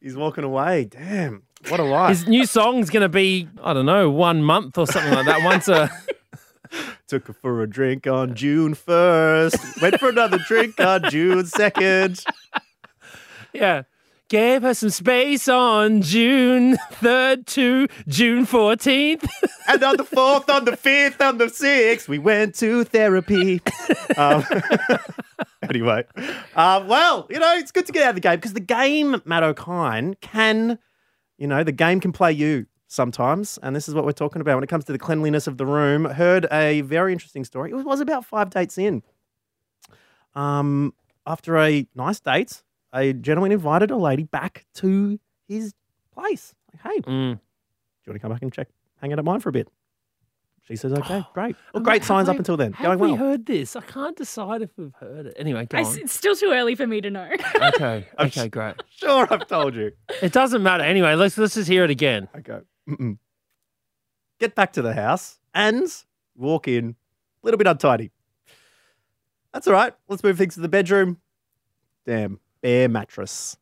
He's 0.00 0.16
walking 0.16 0.44
away. 0.44 0.84
Damn. 0.86 1.42
What 1.68 1.80
a 1.80 1.84
life. 1.84 2.10
His 2.10 2.28
new 2.28 2.44
song's 2.46 2.90
going 2.90 3.02
to 3.02 3.08
be, 3.08 3.48
I 3.62 3.72
don't 3.72 3.86
know, 3.86 4.10
one 4.10 4.42
month 4.42 4.76
or 4.76 4.86
something 4.86 5.12
like 5.14 5.26
that. 5.26 5.42
Once 5.42 5.68
a. 5.68 5.90
Took 7.06 7.28
her 7.28 7.32
for 7.32 7.62
a 7.62 7.68
drink 7.68 8.06
on 8.06 8.34
June 8.34 8.74
1st. 8.74 9.80
Went 9.80 10.00
for 10.00 10.08
another 10.08 10.38
drink 10.38 10.80
on 10.80 11.08
June 11.10 11.44
2nd. 11.44 12.24
Yeah. 13.52 13.84
Gave 14.30 14.62
her 14.62 14.72
some 14.72 14.90
space 14.90 15.48
on 15.48 16.00
June 16.00 16.76
3rd 16.92 17.46
to 17.46 17.88
June 18.08 18.46
14th. 18.46 19.26
And 19.66 19.82
on 19.82 19.96
the 19.96 20.04
4th, 20.04 20.54
on 20.54 20.66
the 20.66 20.72
5th, 20.72 21.26
on 21.26 21.38
the 21.38 21.46
6th, 21.46 22.06
we 22.06 22.18
went 22.18 22.54
to 22.56 22.84
therapy. 22.84 23.62
Um, 24.18 24.44
anyway, 25.62 26.04
uh, 26.54 26.84
well, 26.86 27.26
you 27.30 27.38
know, 27.38 27.54
it's 27.56 27.72
good 27.72 27.86
to 27.86 27.92
get 27.92 28.04
out 28.04 28.10
of 28.10 28.14
the 28.16 28.20
game 28.20 28.36
because 28.36 28.52
the 28.52 28.60
game, 28.60 29.20
Matt 29.24 29.42
Okine, 29.42 30.14
can, 30.20 30.78
you 31.38 31.46
know, 31.48 31.64
the 31.64 31.72
game 31.72 31.98
can 31.98 32.12
play 32.12 32.30
you 32.30 32.66
sometimes. 32.86 33.58
And 33.62 33.74
this 33.74 33.88
is 33.88 33.94
what 33.94 34.04
we're 34.04 34.12
talking 34.12 34.40
about 34.40 34.56
when 34.56 34.62
it 34.64 34.68
comes 34.68 34.84
to 34.84 34.92
the 34.92 34.98
cleanliness 34.98 35.46
of 35.46 35.56
the 35.56 35.66
room. 35.66 36.04
Heard 36.04 36.46
a 36.52 36.82
very 36.82 37.12
interesting 37.12 37.44
story. 37.44 37.70
It 37.70 37.74
was 37.74 38.00
about 38.00 38.24
five 38.24 38.50
dates 38.50 38.78
in. 38.78 39.02
Um, 40.34 40.94
after 41.26 41.58
a 41.58 41.86
nice 41.94 42.20
date, 42.20 42.62
a 42.94 43.12
gentleman 43.12 43.52
invited 43.52 43.90
a 43.90 43.96
lady 43.96 44.24
back 44.24 44.64
to 44.74 45.18
his 45.48 45.74
place. 46.12 46.54
Like, 46.72 46.94
hey, 46.94 47.00
mm. 47.00 47.04
do 47.04 47.10
you 47.10 47.38
want 48.06 48.14
to 48.14 48.18
come 48.18 48.30
back 48.30 48.42
and 48.42 48.52
check, 48.52 48.68
hang 49.00 49.12
out 49.12 49.18
at 49.18 49.24
mine 49.24 49.40
for 49.40 49.48
a 49.48 49.52
bit? 49.52 49.68
She 50.66 50.76
says, 50.76 50.92
okay, 50.94 51.22
great. 51.34 51.56
Well, 51.72 51.82
great 51.82 52.02
Have 52.02 52.06
signs 52.06 52.28
up 52.28 52.38
until 52.38 52.56
then. 52.56 52.72
Have 52.72 52.98
Going 52.98 53.12
we 53.12 53.16
heard 53.18 53.46
this? 53.46 53.76
I 53.76 53.82
can't 53.82 54.16
decide 54.16 54.62
if 54.62 54.70
we've 54.76 54.94
heard 54.98 55.26
it. 55.26 55.34
Anyway, 55.38 55.66
go 55.66 55.78
I 55.78 55.84
on. 55.84 55.98
it's 55.98 56.12
still 56.12 56.34
too 56.34 56.50
early 56.52 56.74
for 56.74 56.86
me 56.86 57.00
to 57.00 57.10
know. 57.10 57.30
Okay. 57.56 58.08
Okay, 58.18 58.48
great. 58.48 58.76
Sure, 58.90 59.26
I've 59.30 59.46
told 59.46 59.74
you. 59.74 59.92
It 60.22 60.32
doesn't 60.32 60.62
matter. 60.62 60.82
Anyway, 60.84 61.14
let's 61.14 61.36
let's 61.36 61.54
just 61.54 61.68
hear 61.68 61.84
it 61.84 61.90
again. 61.90 62.28
Okay. 62.38 62.60
Mm-mm. 62.88 63.18
Get 64.38 64.54
back 64.54 64.72
to 64.74 64.82
the 64.82 64.94
house 64.94 65.38
and 65.52 65.86
walk 66.36 66.68
in 66.68 66.90
a 66.90 66.94
little 67.46 67.58
bit 67.58 67.66
untidy. 67.66 68.12
That's 69.52 69.66
all 69.66 69.74
right. 69.74 69.92
Let's 70.08 70.22
move 70.22 70.38
things 70.38 70.54
to 70.54 70.60
the 70.60 70.68
bedroom. 70.68 71.18
Damn, 72.06 72.40
bare 72.64 72.88
mattress. 72.88 73.58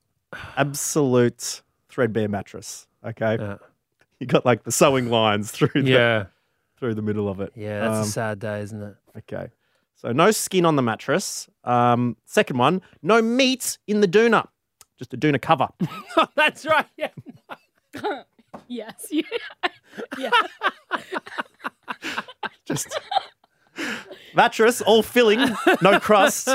Absolute 0.56 1.60
threadbare 1.88 2.28
mattress. 2.28 2.86
Okay. 3.04 3.36
Yeah. 3.38 3.56
You 4.20 4.26
got 4.28 4.46
like 4.46 4.62
the 4.62 4.70
sewing 4.70 5.10
lines 5.10 5.50
through 5.50 5.82
the, 5.82 5.90
Yeah. 5.90 6.24
through 6.78 6.94
the 6.94 7.02
middle 7.02 7.28
of 7.28 7.40
it. 7.40 7.52
Yeah, 7.56 7.80
that's 7.80 7.96
Um, 7.96 8.02
a 8.02 8.06
sad 8.06 8.38
day, 8.38 8.60
isn't 8.60 8.80
it? 8.80 8.94
Okay. 9.18 9.48
So 9.96 10.12
no 10.12 10.30
skin 10.30 10.64
on 10.64 10.76
the 10.76 10.82
mattress. 10.82 11.48
Um, 11.64 12.16
second 12.26 12.58
one, 12.58 12.80
no 13.02 13.20
meat 13.20 13.76
in 13.88 14.00
the 14.00 14.08
doona. 14.08 14.46
Just 14.96 15.12
a 15.12 15.16
doona 15.16 15.42
cover. 15.42 15.68
that's 16.36 16.64
right. 16.64 16.86
Yeah. 16.96 17.08
yes. 18.68 19.08
Yeah. 19.10 19.22
yeah. 20.18 20.30
Just 22.64 22.86
mattress, 24.36 24.80
all 24.80 25.02
filling, 25.02 25.40
no 25.82 25.98
crust. 25.98 26.46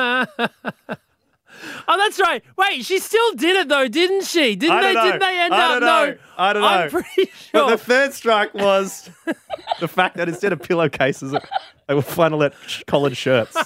Oh, 1.87 1.97
that's 1.97 2.19
right. 2.19 2.43
Wait, 2.57 2.85
she 2.85 2.99
still 2.99 3.33
did 3.33 3.55
it 3.55 3.67
though, 3.69 3.87
didn't 3.87 4.25
she? 4.25 4.55
Didn't 4.55 4.81
they? 4.81 4.93
know. 4.93 5.03
Didn't 5.05 5.19
they 5.19 5.39
end 5.39 5.53
up? 5.53 5.81
know. 5.81 6.05
No, 6.09 6.17
I 6.37 6.53
don't 6.53 6.61
know. 6.61 6.67
I'm 6.67 6.89
pretty 6.89 7.31
But 7.53 7.59
sure. 7.59 7.69
the 7.71 7.77
third 7.77 8.13
strike 8.13 8.53
was 8.53 9.09
the 9.79 9.87
fact 9.87 10.17
that 10.17 10.29
instead 10.29 10.53
of 10.53 10.61
pillowcases, 10.61 11.31
they 11.31 11.93
were 11.93 12.01
flannelette 12.01 12.53
collared 12.85 13.17
shirts 13.17 13.57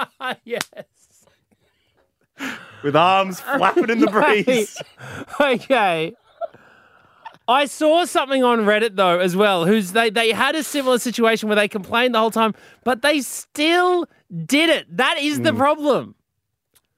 yes. 0.44 0.62
with 2.82 2.96
arms 2.96 3.40
flapping 3.40 3.90
in 3.90 4.00
the 4.00 4.06
breeze. 4.06 4.80
Okay. 5.40 6.14
I 7.50 7.64
saw 7.64 8.04
something 8.04 8.44
on 8.44 8.60
Reddit 8.60 8.94
though 8.94 9.18
as 9.18 9.34
well. 9.34 9.66
Who's 9.66 9.90
they? 9.90 10.08
They 10.08 10.30
had 10.30 10.54
a 10.54 10.62
similar 10.62 11.00
situation 11.00 11.48
where 11.48 11.56
they 11.56 11.66
complained 11.66 12.14
the 12.14 12.20
whole 12.20 12.30
time, 12.30 12.54
but 12.84 13.02
they 13.02 13.22
still 13.22 14.06
did 14.46 14.70
it. 14.70 14.96
That 14.96 15.18
is 15.18 15.40
the 15.40 15.50
hmm. 15.50 15.58
problem. 15.58 16.14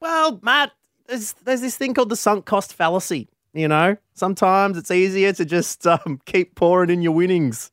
Well, 0.02 0.40
Matt, 0.42 0.72
there's, 1.06 1.32
there's 1.44 1.60
this 1.60 1.76
thing 1.76 1.94
called 1.94 2.08
the 2.08 2.16
sunk 2.16 2.44
cost 2.44 2.74
fallacy. 2.74 3.28
You 3.54 3.68
know, 3.68 3.96
sometimes 4.14 4.76
it's 4.76 4.90
easier 4.90 5.32
to 5.34 5.44
just 5.44 5.86
um, 5.86 6.20
keep 6.24 6.56
pouring 6.56 6.90
in 6.90 7.02
your 7.02 7.12
winnings 7.12 7.70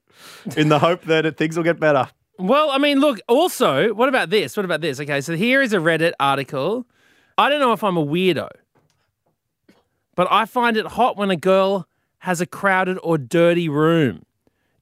in 0.56 0.70
the 0.70 0.78
hope 0.78 1.06
that 1.06 1.38
things 1.38 1.58
will 1.58 1.64
get 1.64 1.80
better. 1.80 2.08
Well, 2.38 2.70
I 2.70 2.78
mean, 2.78 3.00
look. 3.00 3.20
Also, 3.28 3.96
what 3.96 4.10
about 4.10 4.30
this? 4.30 4.56
What 4.56 4.64
about 4.64 4.82
this? 4.82 5.00
Okay, 5.00 5.22
so 5.22 5.36
here 5.36 5.62
is 5.64 5.74
a 5.74 5.78
Reddit 5.78 6.12
article. 6.20 6.86
I 7.38 7.50
don't 7.50 7.60
know 7.62 7.72
if 7.72 7.84
I'm 7.84 7.98
a 7.98 8.06
weirdo, 8.06 8.50
but 10.16 10.28
I 10.30 10.46
find 10.46 10.78
it 10.78 10.86
hot 10.86 11.18
when 11.18 11.32
a 11.32 11.36
girl 11.36 11.88
has 12.20 12.42
a 12.42 12.46
crowded 12.46 13.00
or 13.02 13.18
dirty 13.18 13.70
room. 13.70 14.24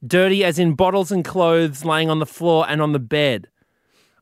Dirty 0.05 0.43
as 0.43 0.59
in 0.59 0.73
bottles 0.73 1.13
and 1.13 1.23
clothes 1.23 1.85
laying 1.85 2.09
on 2.09 2.19
the 2.19 2.25
floor 2.25 2.65
and 2.67 2.81
on 2.81 2.91
the 2.91 2.99
bed. 2.99 3.47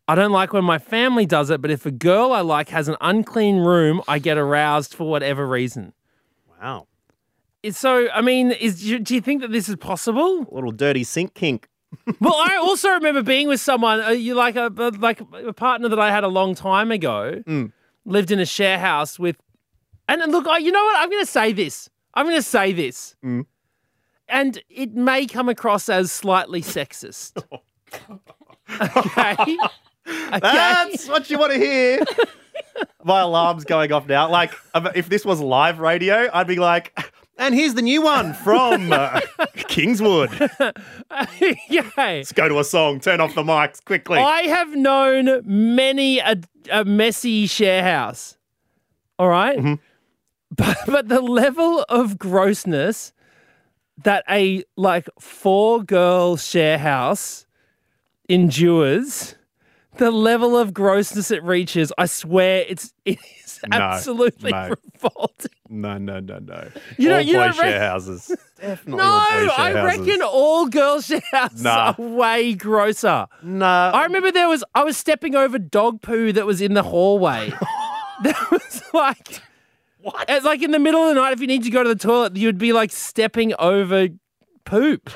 I 0.07 0.15
don't 0.15 0.31
like 0.31 0.53
when 0.53 0.63
my 0.63 0.77
family 0.77 1.25
does 1.25 1.49
it, 1.49 1.61
but 1.61 1.71
if 1.71 1.85
a 1.85 1.91
girl 1.91 2.31
I 2.31 2.41
like 2.41 2.69
has 2.69 2.87
an 2.87 2.95
unclean 3.01 3.57
room, 3.57 4.01
I 4.07 4.19
get 4.19 4.37
aroused 4.37 4.93
for 4.93 5.09
whatever 5.09 5.47
reason. 5.47 5.93
Wow. 6.61 6.87
It's 7.63 7.79
so, 7.79 8.07
I 8.11 8.21
mean, 8.21 8.51
is 8.51 8.79
do 9.01 9.15
you 9.15 9.21
think 9.21 9.41
that 9.41 9.51
this 9.51 9.67
is 9.67 9.75
possible? 9.77 10.45
A 10.51 10.53
little 10.53 10.71
dirty 10.71 11.03
sink 11.03 11.33
kink. 11.33 11.67
well, 12.19 12.35
I 12.35 12.57
also 12.57 12.89
remember 12.89 13.23
being 13.23 13.47
with 13.47 13.59
someone, 13.59 14.01
uh, 14.01 14.09
you 14.09 14.35
like 14.35 14.55
a 14.55 14.65
uh, 14.77 14.91
like 14.99 15.21
a 15.33 15.53
partner 15.53 15.89
that 15.89 15.99
I 15.99 16.11
had 16.11 16.23
a 16.23 16.27
long 16.27 16.53
time 16.53 16.91
ago, 16.91 17.41
lived 18.05 18.31
in 18.31 18.39
a 18.39 18.45
share 18.45 18.77
house 18.77 19.17
with, 19.17 19.37
and 20.07 20.21
look, 20.31 20.45
I, 20.47 20.57
you 20.57 20.71
know 20.71 20.83
what? 20.83 20.97
I'm 20.97 21.09
going 21.09 21.23
to 21.23 21.31
say 21.31 21.53
this. 21.53 21.89
I'm 22.13 22.25
going 22.25 22.37
to 22.37 22.43
say 22.43 22.73
this, 22.73 23.15
and 23.23 24.61
it 24.69 24.93
may 24.93 25.25
come 25.25 25.49
across 25.49 25.89
as 25.89 26.11
slightly 26.11 26.61
sexist. 26.61 27.43
okay. 28.81 29.57
okay. 30.07 30.39
That's 30.39 31.07
what 31.07 31.29
you 31.29 31.37
want 31.37 31.53
to 31.53 31.59
hear. 31.59 32.03
My 33.03 33.21
alarm's 33.21 33.63
going 33.63 33.91
off 33.91 34.07
now. 34.07 34.29
Like, 34.29 34.53
if 34.95 35.09
this 35.09 35.25
was 35.25 35.39
live 35.39 35.79
radio, 35.79 36.29
I'd 36.33 36.47
be 36.47 36.57
like, 36.57 36.97
and 37.37 37.53
here's 37.53 37.73
the 37.73 37.81
new 37.81 38.01
one 38.01 38.33
from 38.33 38.91
uh, 38.91 39.21
Kingswood. 39.67 40.29
okay. 41.11 41.57
Let's 41.69 42.31
go 42.31 42.49
to 42.49 42.59
a 42.59 42.63
song. 42.63 42.99
Turn 42.99 43.19
off 43.21 43.35
the 43.35 43.43
mics 43.43 43.83
quickly. 43.83 44.19
I 44.19 44.43
have 44.43 44.75
known 44.75 45.41
many 45.45 46.19
a, 46.19 46.37
a 46.71 46.85
messy 46.85 47.47
share 47.47 47.83
house. 47.83 48.37
All 49.19 49.29
right? 49.29 49.79
But, 50.51 50.77
but 50.87 51.07
the 51.07 51.21
level 51.21 51.85
of 51.89 52.17
grossness 52.17 53.13
that 54.03 54.23
a 54.29 54.63
like 54.75 55.09
four 55.19 55.83
girl 55.83 56.37
share 56.37 56.77
house 56.77 57.45
endures, 58.29 59.35
the 59.97 60.11
level 60.11 60.57
of 60.57 60.73
grossness 60.73 61.31
it 61.31 61.43
reaches, 61.43 61.91
I 61.97 62.05
swear 62.05 62.65
it's 62.67 62.93
it 63.05 63.19
is 63.43 63.59
No, 63.69 63.77
absolutely 63.77 64.51
no. 64.51 64.73
revolting. 64.93 65.51
No, 65.69 65.97
no, 65.97 66.19
no, 66.19 66.39
no. 66.39 66.67
You 66.97 67.13
all 67.13 67.21
you 67.21 67.33
boy 67.33 67.43
don't 67.45 67.55
share 67.55 67.79
houses. 67.79 68.27
Definitely 68.61 69.03
No, 69.03 69.09
I 69.57 69.71
houses. 69.73 70.07
reckon 70.07 70.21
all 70.21 70.67
girl 70.67 71.01
share 71.01 71.21
houses 71.31 71.63
Nah. 71.63 71.93
are 71.97 72.01
way 72.03 72.53
grosser. 72.53 73.27
No. 73.41 73.65
I 73.65 74.03
remember 74.03 74.31
there 74.31 74.47
was 74.49 74.63
I 74.75 74.83
was 74.83 74.97
stepping 74.97 75.35
over 75.35 75.57
dog 75.59 76.01
poo 76.01 76.31
that 76.33 76.45
was 76.45 76.61
in 76.61 76.73
the 76.73 76.83
hallway. 76.83 77.51
that 78.23 78.47
was 78.51 78.83
like 78.93 79.41
What? 80.01 80.25
It's 80.29 80.45
like 80.45 80.61
in 80.61 80.71
the 80.71 80.79
middle 80.79 81.01
of 81.01 81.15
the 81.15 81.19
night, 81.21 81.33
if 81.33 81.41
you 81.41 81.47
need 81.47 81.63
to 81.63 81.71
go 81.71 81.81
to 81.83 81.89
the 81.89 81.95
toilet, 81.95 82.35
you'd 82.37 82.57
be 82.59 82.73
like 82.73 82.91
stepping 82.91 83.53
over 83.57 84.07
poop. 84.65 85.09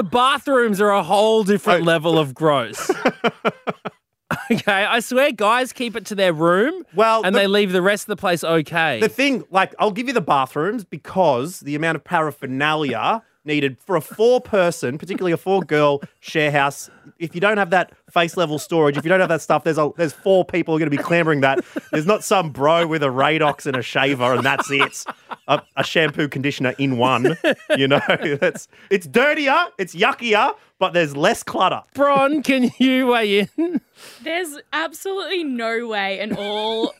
The 0.00 0.04
bathrooms 0.04 0.80
are 0.80 0.88
a 0.88 1.02
whole 1.02 1.44
different 1.44 1.84
level 1.84 2.18
of 2.18 2.32
gross. 2.34 2.90
okay, 4.50 4.72
I 4.84 5.00
swear, 5.00 5.30
guys 5.30 5.74
keep 5.74 5.94
it 5.94 6.06
to 6.06 6.14
their 6.14 6.32
room. 6.32 6.86
Well, 6.94 7.22
and 7.22 7.34
the- 7.34 7.40
they 7.40 7.46
leave 7.46 7.72
the 7.72 7.82
rest 7.82 8.04
of 8.04 8.06
the 8.06 8.16
place 8.16 8.42
okay. 8.42 8.98
The 8.98 9.10
thing, 9.10 9.44
like, 9.50 9.74
I'll 9.78 9.90
give 9.90 10.06
you 10.06 10.14
the 10.14 10.22
bathrooms 10.22 10.84
because 10.84 11.60
the 11.60 11.74
amount 11.74 11.96
of 11.96 12.04
paraphernalia 12.04 13.22
needed 13.50 13.78
for 13.78 13.96
a 13.96 14.00
four 14.00 14.40
person, 14.40 14.96
particularly 14.96 15.32
a 15.32 15.36
four 15.36 15.60
girl 15.60 16.00
share 16.20 16.50
house. 16.50 16.88
If 17.18 17.34
you 17.34 17.40
don't 17.40 17.58
have 17.58 17.70
that 17.70 17.92
face 18.10 18.36
level 18.36 18.58
storage, 18.58 18.96
if 18.96 19.04
you 19.04 19.08
don't 19.08 19.20
have 19.20 19.28
that 19.28 19.42
stuff, 19.42 19.64
there's 19.64 19.78
a, 19.78 19.90
there's 19.96 20.12
four 20.12 20.44
people 20.44 20.72
who 20.72 20.76
are 20.76 20.80
going 20.80 20.90
to 20.90 20.96
be 20.96 21.02
clamoring 21.02 21.42
that. 21.42 21.64
There's 21.90 22.06
not 22.06 22.24
some 22.24 22.50
bro 22.50 22.86
with 22.86 23.02
a 23.02 23.08
Radox 23.08 23.66
and 23.66 23.76
a 23.76 23.82
shaver 23.82 24.34
and 24.34 24.44
that's 24.44 24.70
it. 24.70 25.04
A, 25.48 25.62
a 25.76 25.84
shampoo 25.84 26.28
conditioner 26.28 26.74
in 26.78 26.96
one. 26.96 27.36
You 27.76 27.88
know, 27.88 28.00
that's 28.40 28.68
it's 28.88 29.06
dirtier, 29.06 29.66
it's 29.78 29.94
yuckier, 29.94 30.54
but 30.78 30.92
there's 30.92 31.16
less 31.16 31.42
clutter. 31.42 31.82
Bron, 31.94 32.42
can 32.42 32.70
you 32.78 33.08
weigh 33.08 33.48
in? 33.56 33.80
There's 34.22 34.56
absolutely 34.72 35.44
no 35.44 35.86
way 35.86 36.18
an 36.20 36.34
all 36.36 36.94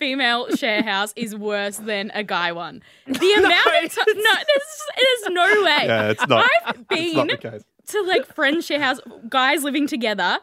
female 0.00 0.48
share 0.56 0.82
house 0.82 1.12
is 1.14 1.36
worse 1.36 1.76
than 1.76 2.10
a 2.14 2.24
guy 2.24 2.50
one. 2.50 2.82
The 3.06 3.32
amount 3.38 3.84
of 3.84 3.94
time, 3.94 4.04
no, 4.16 4.32
there's, 4.34 4.82
there's 4.96 5.34
no 5.34 5.44
way. 5.64 5.84
Yeah, 5.86 6.08
it's 6.10 6.26
not. 6.26 6.48
I've 6.66 6.84
It's 6.90 7.14
not 7.14 7.28
been 7.28 7.60
to 7.86 8.02
like 8.02 8.26
friends 8.34 8.66
share 8.66 8.80
house, 8.80 8.98
guys 9.28 9.62
living 9.62 9.86
together. 9.86 10.38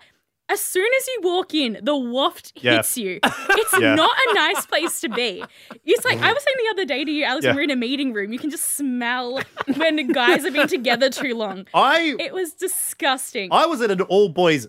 as 0.50 0.62
soon 0.63 0.88
as 0.98 1.08
you 1.08 1.20
walk 1.24 1.54
in, 1.54 1.78
the 1.84 1.96
waft 1.96 2.54
Yeah. 2.56 2.76
hits 2.78 2.98
you. 2.98 3.20
It's 3.24 3.80
Yeah. 3.80 3.96
not 3.96 4.15
a 4.30 4.34
nice 4.34 4.65
place 4.65 5.02
to 5.02 5.10
be. 5.10 5.43
It's 5.86 6.06
like 6.06 6.20
I 6.20 6.30
mm. 6.32 6.34
was 6.34 6.43
saying 6.43 6.58
the 6.65 6.70
other 6.72 6.86
day 6.86 7.04
to 7.04 7.12
you, 7.12 7.24
Alex, 7.26 7.46
Yeah. 7.46 7.54
we're 7.54 7.62
in 7.63 7.72
a 7.72 7.76
meeting 7.76 8.13
room, 8.13 8.32
you 8.32 8.39
can 8.39 8.50
just 8.50 8.76
smell 8.76 9.41
when 9.76 10.08
guys 10.13 10.46
have 10.46 10.54
been 10.54 10.67
together 10.70 11.10
too 11.10 11.36
long. 11.36 11.67
I 11.74 12.15
It 12.20 12.34
was 12.34 12.54
disgusting. 12.54 13.50
I 13.52 13.65
was 13.65 13.82
at 13.82 13.91
an 13.91 14.02
all 14.02 14.30
boys 14.30 14.67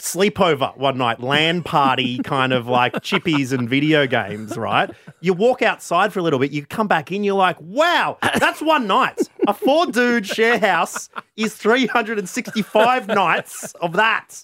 sleepover 0.00 0.76
one 0.76 0.98
night, 0.98 1.20
land 1.20 1.64
party 1.64 2.18
kind 2.18 2.52
of 2.52 2.66
like 2.66 2.94
chippies 2.94 3.52
and 3.52 3.68
video 3.68 4.06
games, 4.06 4.56
right? 4.56 4.90
You 5.20 5.32
walk 5.32 5.62
outside 5.62 6.12
for 6.12 6.18
a 6.18 6.22
little 6.22 6.38
bit, 6.38 6.50
you 6.50 6.66
come 6.66 6.88
back 6.88 7.12
in, 7.12 7.24
you're 7.24 7.34
like, 7.34 7.60
wow, 7.60 8.18
that's 8.38 8.60
one 8.60 8.86
night. 8.86 9.20
A 9.46 9.54
four 9.54 9.86
dude 9.86 10.26
share 10.26 10.58
house 10.58 11.08
is 11.36 11.54
365 11.54 13.08
nights 13.08 13.74
of 13.74 13.92
that. 13.94 14.42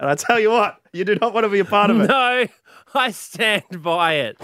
And 0.00 0.08
I 0.08 0.14
tell 0.14 0.38
you 0.38 0.50
what, 0.50 0.80
you 0.92 1.04
do 1.04 1.16
not 1.16 1.34
want 1.34 1.44
to 1.44 1.48
be 1.48 1.58
a 1.58 1.64
part 1.64 1.90
of 1.90 2.00
it. 2.00 2.08
No, 2.08 2.46
I 2.94 3.10
stand 3.10 3.82
by 3.82 4.14
it. 4.14 4.38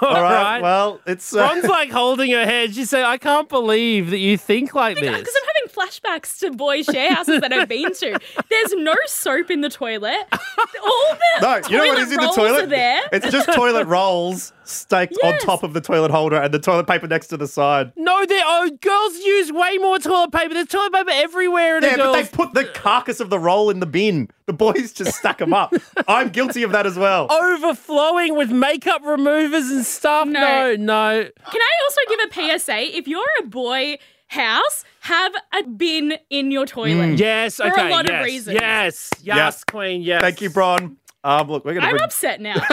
All 0.00 0.12
right. 0.12 0.22
right. 0.22 0.62
Well, 0.62 1.00
it's. 1.06 1.34
Uh, 1.34 1.40
Ron's 1.40 1.64
like 1.64 1.90
holding 1.90 2.32
her 2.32 2.44
head. 2.44 2.74
She's 2.74 2.90
saying, 2.90 3.04
I 3.04 3.18
can't 3.18 3.48
believe 3.48 4.10
that 4.10 4.18
you 4.18 4.36
think 4.36 4.74
like 4.74 4.96
this. 4.96 5.04
Because 5.04 5.34
I'm 5.36 5.43
having 5.43 5.43
flashbacks 5.74 6.38
to 6.40 6.50
boys' 6.52 6.86
share 6.86 7.12
houses 7.14 7.40
that 7.40 7.52
I've 7.52 7.68
been 7.68 7.92
to. 7.92 8.18
There's 8.50 8.72
no 8.74 8.94
soap 9.06 9.50
in 9.50 9.60
the 9.60 9.68
toilet. 9.70 10.18
All 10.32 11.14
the 11.14 11.40
no, 11.40 11.56
you 11.68 11.78
know 11.78 11.86
what 11.86 11.96
toilet 11.96 12.02
in 12.02 12.08
the 12.10 12.16
rolls 12.18 12.36
toilet? 12.36 12.62
Are 12.64 12.66
there. 12.66 13.00
It's 13.12 13.30
just 13.30 13.52
toilet 13.52 13.86
rolls 13.86 14.52
staked 14.64 15.16
on 15.22 15.38
top 15.38 15.62
of 15.62 15.72
the 15.74 15.80
toilet 15.80 16.10
holder 16.10 16.36
and 16.36 16.52
the 16.52 16.58
toilet 16.58 16.86
paper 16.86 17.06
next 17.06 17.28
to 17.28 17.36
the 17.36 17.46
side. 17.46 17.92
No, 17.96 18.24
they 18.24 18.40
oh, 18.42 18.70
girls 18.80 19.18
use 19.18 19.52
way 19.52 19.78
more 19.78 19.98
toilet 19.98 20.32
paper. 20.32 20.54
There's 20.54 20.68
toilet 20.68 20.92
paper 20.92 21.10
everywhere 21.12 21.78
in 21.78 21.82
Yeah, 21.84 21.94
a 21.94 21.96
but 21.98 22.12
they 22.12 22.24
put 22.24 22.54
the 22.54 22.64
carcass 22.64 23.20
of 23.20 23.30
the 23.30 23.38
roll 23.38 23.70
in 23.70 23.80
the 23.80 23.86
bin. 23.86 24.28
The 24.46 24.52
boys 24.52 24.92
just 24.92 25.16
stack 25.18 25.38
them 25.38 25.54
up. 25.54 25.74
I'm 26.08 26.28
guilty 26.30 26.62
of 26.62 26.72
that 26.72 26.86
as 26.86 26.98
well. 26.98 27.30
overflowing 27.32 28.36
with 28.36 28.50
makeup 28.50 29.02
removers 29.04 29.70
and 29.70 29.84
stuff. 29.84 30.28
No. 30.28 30.40
No, 30.40 30.76
no. 30.76 31.22
Can 31.50 31.62
I 31.62 31.70
also 31.84 32.00
give 32.08 32.20
a 32.52 32.58
PSA? 32.58 32.96
If 32.96 33.08
you're 33.08 33.24
a 33.40 33.46
boy 33.46 33.98
house, 34.34 34.84
have 35.00 35.32
a 35.52 35.62
bin 35.64 36.14
in 36.30 36.50
your 36.50 36.66
toilet. 36.66 37.18
Yes, 37.18 37.56
For 37.56 37.66
okay. 37.66 37.88
a 37.88 37.90
lot 37.90 38.08
yes, 38.08 38.20
of 38.20 38.24
reasons. 38.24 38.54
Yes, 38.60 39.10
yes, 39.22 39.64
Queen, 39.64 40.02
yes. 40.02 40.20
Thank 40.20 40.40
you, 40.40 40.50
Bron. 40.50 40.96
Um, 41.22 41.48
look, 41.48 41.64
we're 41.64 41.72
going 41.72 41.82
to 41.82 41.88
I'm 41.88 41.94
bring. 41.94 42.04
upset 42.04 42.40
now. 42.40 42.56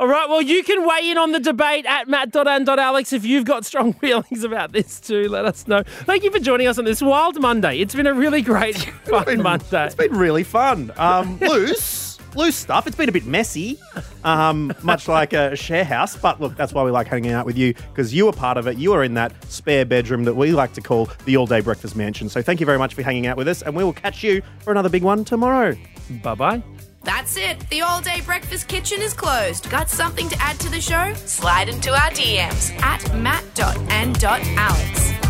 All 0.00 0.08
right, 0.08 0.30
well, 0.30 0.40
you 0.40 0.62
can 0.62 0.86
weigh 0.88 1.10
in 1.10 1.18
on 1.18 1.32
the 1.32 1.40
debate 1.40 1.84
at 1.84 2.08
matt.and.alex 2.08 3.12
if 3.12 3.22
you've 3.26 3.44
got 3.44 3.66
strong 3.66 3.92
feelings 4.00 4.44
about 4.44 4.72
this 4.72 4.98
too. 4.98 5.28
Let 5.28 5.44
us 5.44 5.68
know. 5.68 5.82
Thank 5.82 6.24
you 6.24 6.30
for 6.30 6.38
joining 6.38 6.68
us 6.68 6.78
on 6.78 6.86
this 6.86 7.02
wild 7.02 7.38
Monday. 7.38 7.80
It's 7.80 7.94
been 7.94 8.06
a 8.06 8.14
really 8.14 8.40
great, 8.40 8.78
fun 9.04 9.42
Monday. 9.42 9.84
It's 9.84 9.94
been 9.94 10.16
really 10.16 10.42
fun. 10.42 10.90
Um, 10.96 11.38
loose, 11.40 11.99
loose 12.36 12.56
stuff. 12.56 12.86
It's 12.86 12.96
been 12.96 13.08
a 13.08 13.12
bit 13.12 13.26
messy, 13.26 13.78
um, 14.24 14.72
much 14.82 15.08
like 15.08 15.32
a 15.32 15.56
share 15.56 15.84
house. 15.84 16.16
But 16.16 16.40
look, 16.40 16.56
that's 16.56 16.72
why 16.72 16.82
we 16.82 16.90
like 16.90 17.06
hanging 17.06 17.32
out 17.32 17.46
with 17.46 17.56
you 17.56 17.74
because 17.74 18.14
you 18.14 18.28
are 18.28 18.32
part 18.32 18.56
of 18.56 18.66
it. 18.66 18.78
You 18.78 18.92
are 18.92 19.04
in 19.04 19.14
that 19.14 19.32
spare 19.50 19.84
bedroom 19.84 20.24
that 20.24 20.34
we 20.34 20.52
like 20.52 20.72
to 20.74 20.80
call 20.80 21.08
the 21.24 21.36
all 21.36 21.46
day 21.46 21.60
breakfast 21.60 21.96
mansion. 21.96 22.28
So 22.28 22.42
thank 22.42 22.60
you 22.60 22.66
very 22.66 22.78
much 22.78 22.94
for 22.94 23.02
hanging 23.02 23.26
out 23.26 23.36
with 23.36 23.48
us, 23.48 23.62
and 23.62 23.74
we 23.74 23.84
will 23.84 23.92
catch 23.92 24.22
you 24.22 24.42
for 24.60 24.70
another 24.70 24.88
big 24.88 25.02
one 25.02 25.24
tomorrow. 25.24 25.76
Bye 26.22 26.34
bye. 26.34 26.62
That's 27.02 27.36
it. 27.36 27.58
The 27.70 27.82
all 27.82 28.00
day 28.00 28.20
breakfast 28.20 28.68
kitchen 28.68 29.00
is 29.00 29.14
closed. 29.14 29.70
Got 29.70 29.88
something 29.88 30.28
to 30.28 30.36
add 30.40 30.60
to 30.60 30.70
the 30.70 30.80
show? 30.80 31.14
Slide 31.14 31.68
into 31.68 31.92
our 31.92 32.10
DMs 32.10 32.70
at 32.82 33.16
matt.and.alex. 33.16 35.29